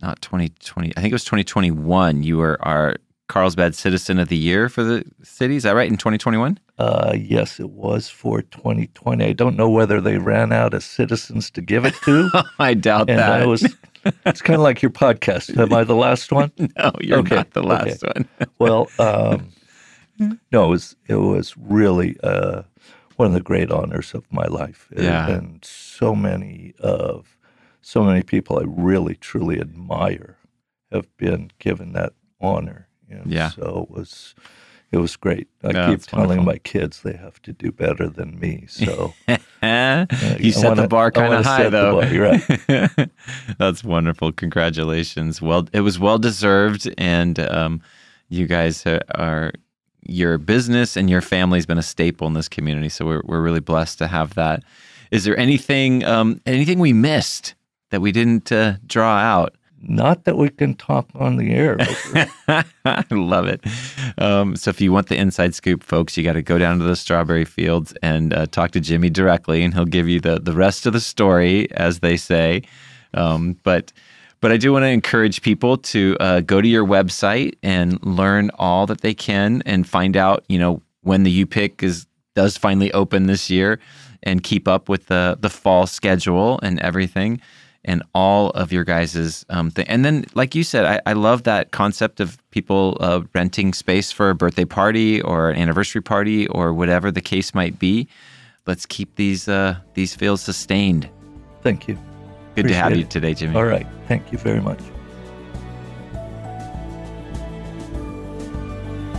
not 0.02 0.20
2020, 0.20 0.92
I 0.96 1.00
think 1.00 1.10
it 1.10 1.14
was 1.14 1.24
2021, 1.24 2.22
you 2.22 2.36
were 2.36 2.58
our 2.60 2.96
Carlsbad 3.28 3.74
Citizen 3.74 4.18
of 4.18 4.28
the 4.28 4.36
Year 4.36 4.68
for 4.68 4.84
the 4.84 5.04
city. 5.22 5.56
Is 5.56 5.64
that 5.64 5.74
right? 5.74 5.90
In 5.90 5.96
2021? 5.96 6.60
Uh, 6.78 7.14
yes, 7.18 7.58
it 7.58 7.70
was 7.70 8.08
for 8.08 8.42
2020. 8.42 9.24
I 9.24 9.32
don't 9.32 9.56
know 9.56 9.68
whether 9.68 10.00
they 10.00 10.18
ran 10.18 10.52
out 10.52 10.74
of 10.74 10.84
citizens 10.84 11.50
to 11.52 11.60
give 11.60 11.84
it 11.84 11.94
to. 12.04 12.30
I 12.58 12.74
doubt 12.74 13.10
and 13.10 13.18
that. 13.18 13.40
I 13.42 13.46
was, 13.46 13.62
it's 14.24 14.42
kind 14.42 14.56
of 14.56 14.62
like 14.62 14.82
your 14.82 14.90
podcast. 14.90 15.56
Am 15.58 15.72
I 15.72 15.84
the 15.84 15.94
last 15.94 16.32
one? 16.32 16.52
no, 16.58 16.92
you're 17.00 17.18
Okay, 17.18 17.36
not 17.36 17.50
the 17.52 17.62
last 17.62 18.02
one. 18.02 18.28
Well, 18.58 18.88
um, 18.98 19.48
no, 20.50 20.64
it 20.64 20.68
was, 20.68 20.96
it 21.08 21.16
was 21.16 21.54
really 21.56 22.16
uh, 22.22 22.62
one 23.16 23.26
of 23.28 23.34
the 23.34 23.40
great 23.40 23.70
honors 23.70 24.14
of 24.14 24.30
my 24.32 24.46
life. 24.46 24.88
Yeah. 24.96 25.26
have 25.26 25.40
been 25.40 25.60
so 25.62 26.14
many 26.14 26.74
of 26.80 27.36
so 27.82 28.02
many 28.02 28.22
people 28.22 28.58
I 28.58 28.64
really 28.66 29.14
truly 29.14 29.60
admire 29.60 30.36
have 30.90 31.14
been 31.16 31.50
given 31.58 31.92
that 31.92 32.14
honor. 32.40 32.88
And 33.08 33.30
Yeah. 33.32 33.50
So 33.50 33.86
it 33.88 33.96
was 33.96 34.34
it 34.92 34.98
was 34.98 35.16
great. 35.16 35.48
I 35.64 35.70
Yeah, 35.72 35.90
keep 35.90 36.02
telling 36.02 36.28
wonderful. 36.28 36.44
my 36.52 36.58
kids 36.58 37.02
they 37.02 37.16
have 37.16 37.40
to 37.42 37.52
do 37.52 37.72
better 37.72 38.08
than 38.08 38.38
me. 38.40 38.64
So 38.68 39.12
you 39.28 39.36
I 39.62 40.06
set 40.50 40.64
wanna- 40.68 40.82
the 40.82 40.88
bar 40.88 41.10
kind 41.10 41.34
of 41.34 41.44
high, 41.44 41.68
though. 41.68 42.00
bar, 42.00 42.12
you're 42.12 42.30
right. 42.30 43.08
That's 43.58 43.82
wonderful. 43.84 44.32
Congratulations. 44.32 45.42
Well, 45.42 45.68
it 45.72 45.80
was 45.80 45.98
well 45.98 46.18
deserved, 46.18 46.88
and 46.98 47.38
um, 47.40 47.82
you 48.28 48.46
guys 48.46 48.86
are, 48.86 49.00
are 49.14 49.52
your 50.08 50.38
business 50.38 50.96
and 50.96 51.10
your 51.10 51.20
family's 51.20 51.66
been 51.66 51.78
a 51.78 51.82
staple 51.82 52.26
in 52.28 52.34
this 52.34 52.48
community. 52.48 52.88
So 52.88 53.04
we're 53.04 53.22
we're 53.24 53.40
really 53.42 53.60
blessed 53.60 53.98
to 53.98 54.06
have 54.06 54.34
that. 54.34 54.62
Is 55.10 55.24
there 55.24 55.36
anything 55.38 56.04
um, 56.04 56.40
anything 56.46 56.78
we 56.78 56.92
missed 56.92 57.54
that 57.90 58.00
we 58.00 58.12
didn't 58.12 58.50
uh, 58.52 58.74
draw 58.86 59.16
out? 59.18 59.54
Not 59.82 60.24
that 60.24 60.36
we 60.36 60.48
can 60.48 60.74
talk 60.74 61.08
on 61.14 61.36
the 61.36 61.52
air. 61.52 61.76
I 62.84 63.04
love 63.10 63.46
it. 63.46 63.60
Um, 64.18 64.56
so 64.56 64.70
if 64.70 64.80
you 64.80 64.92
want 64.92 65.08
the 65.08 65.16
inside 65.16 65.54
scoop, 65.54 65.82
folks, 65.82 66.16
you 66.16 66.24
got 66.24 66.34
to 66.34 66.42
go 66.42 66.58
down 66.58 66.78
to 66.78 66.84
the 66.84 66.96
strawberry 66.96 67.44
fields 67.44 67.92
and 68.02 68.32
uh, 68.32 68.46
talk 68.46 68.70
to 68.72 68.80
Jimmy 68.80 69.10
directly, 69.10 69.62
and 69.62 69.74
he'll 69.74 69.84
give 69.84 70.08
you 70.08 70.20
the 70.20 70.40
the 70.40 70.52
rest 70.52 70.86
of 70.86 70.92
the 70.92 71.00
story, 71.00 71.70
as 71.72 72.00
they 72.00 72.16
say. 72.16 72.62
Um, 73.14 73.56
but 73.62 73.92
but 74.40 74.52
I 74.52 74.56
do 74.56 74.72
want 74.72 74.84
to 74.84 74.88
encourage 74.88 75.42
people 75.42 75.76
to 75.78 76.16
uh, 76.20 76.40
go 76.40 76.60
to 76.60 76.68
your 76.68 76.86
website 76.86 77.54
and 77.62 78.02
learn 78.04 78.50
all 78.58 78.86
that 78.86 79.00
they 79.00 79.14
can, 79.14 79.62
and 79.66 79.86
find 79.86 80.16
out, 80.16 80.44
you 80.48 80.58
know, 80.58 80.82
when 81.02 81.22
the 81.22 81.44
UPIC 81.44 81.82
is 81.82 82.06
does 82.34 82.56
finally 82.56 82.92
open 82.92 83.26
this 83.26 83.50
year, 83.50 83.78
and 84.22 84.42
keep 84.42 84.66
up 84.66 84.88
with 84.88 85.06
the 85.06 85.36
the 85.40 85.50
fall 85.50 85.86
schedule 85.86 86.58
and 86.62 86.80
everything 86.80 87.40
and 87.86 88.02
all 88.14 88.50
of 88.50 88.72
your 88.72 88.84
guys's 88.84 89.46
um, 89.48 89.70
thing. 89.70 89.86
And 89.88 90.04
then, 90.04 90.26
like 90.34 90.54
you 90.54 90.64
said, 90.64 90.84
I, 90.84 91.00
I 91.10 91.12
love 91.14 91.44
that 91.44 91.70
concept 91.70 92.20
of 92.20 92.38
people 92.50 92.96
uh, 93.00 93.22
renting 93.34 93.72
space 93.72 94.12
for 94.12 94.28
a 94.28 94.34
birthday 94.34 94.64
party 94.64 95.22
or 95.22 95.50
an 95.50 95.56
anniversary 95.56 96.02
party 96.02 96.48
or 96.48 96.74
whatever 96.74 97.10
the 97.10 97.22
case 97.22 97.54
might 97.54 97.78
be. 97.78 98.08
Let's 98.66 98.84
keep 98.84 99.14
these 99.14 99.48
uh, 99.48 99.76
these 99.94 100.14
fields 100.14 100.42
sustained. 100.42 101.08
Thank 101.62 101.88
you. 101.88 101.96
Good 102.56 102.68
to 102.68 102.74
have 102.74 102.86
Appreciate 102.86 103.04
you 103.04 103.08
today, 103.08 103.34
Jimmy. 103.34 103.56
All 103.56 103.64
right. 103.64 103.86
Thank 104.08 104.32
you 104.32 104.38
very 104.38 104.60
much. 104.60 104.80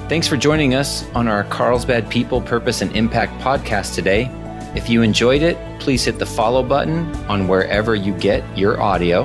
Thanks 0.09 0.27
for 0.27 0.37
joining 0.37 0.73
us 0.73 1.05
on 1.11 1.27
our 1.27 1.43
Carlsbad 1.45 2.09
People, 2.09 2.41
Purpose, 2.41 2.81
and 2.81 2.95
Impact 2.95 3.33
podcast 3.41 3.93
today. 3.93 4.31
If 4.75 4.89
you 4.89 5.01
enjoyed 5.01 5.41
it, 5.41 5.57
please 5.79 6.03
hit 6.05 6.19
the 6.19 6.25
follow 6.25 6.63
button 6.63 7.13
on 7.27 7.47
wherever 7.47 7.95
you 7.95 8.13
get 8.13 8.43
your 8.57 8.81
audio. 8.81 9.23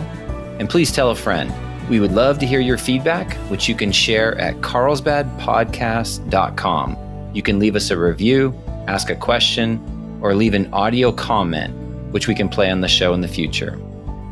And 0.58 0.70
please 0.70 0.92
tell 0.92 1.10
a 1.10 1.14
friend. 1.14 1.52
We 1.88 2.00
would 2.00 2.12
love 2.12 2.38
to 2.38 2.46
hear 2.46 2.60
your 2.60 2.78
feedback, 2.78 3.34
which 3.50 3.68
you 3.68 3.74
can 3.74 3.92
share 3.92 4.38
at 4.38 4.54
carlsbadpodcast.com. 4.56 7.30
You 7.34 7.42
can 7.42 7.58
leave 7.58 7.76
us 7.76 7.90
a 7.90 7.98
review, 7.98 8.54
ask 8.86 9.10
a 9.10 9.16
question, 9.16 10.18
or 10.22 10.34
leave 10.34 10.54
an 10.54 10.72
audio 10.72 11.12
comment, 11.12 11.74
which 12.12 12.28
we 12.28 12.34
can 12.34 12.48
play 12.48 12.70
on 12.70 12.80
the 12.80 12.88
show 12.88 13.12
in 13.14 13.20
the 13.20 13.28
future. 13.28 13.78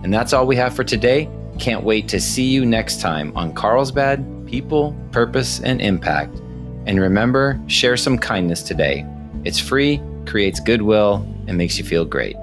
And 0.03 0.15
that's 0.15 0.33
all 0.33 0.47
we 0.47 0.57
have 0.57 0.75
for 0.75 0.85
today. 0.85 1.29
Can't 1.59 1.85
wait 1.85 2.09
to 2.09 2.19
see 2.21 2.45
you 2.45 2.65
next 2.65 3.01
time 3.01 3.37
on 3.37 3.53
Carlsbad 3.53 4.47
People, 4.47 4.97
Purpose, 5.13 5.61
and 5.61 5.81
Impact. 5.81 6.35
And 6.87 7.01
remember, 7.01 7.61
share 7.67 7.97
some 7.97 8.19
kindness 8.19 8.63
today. 8.63 9.07
It's 9.45 9.59
free, 9.59 10.01
creates 10.27 10.61
goodwill, 10.61 11.27
and 11.47 11.57
makes 11.57 11.79
you 11.79 11.85
feel 11.85 12.05
great. 12.05 12.37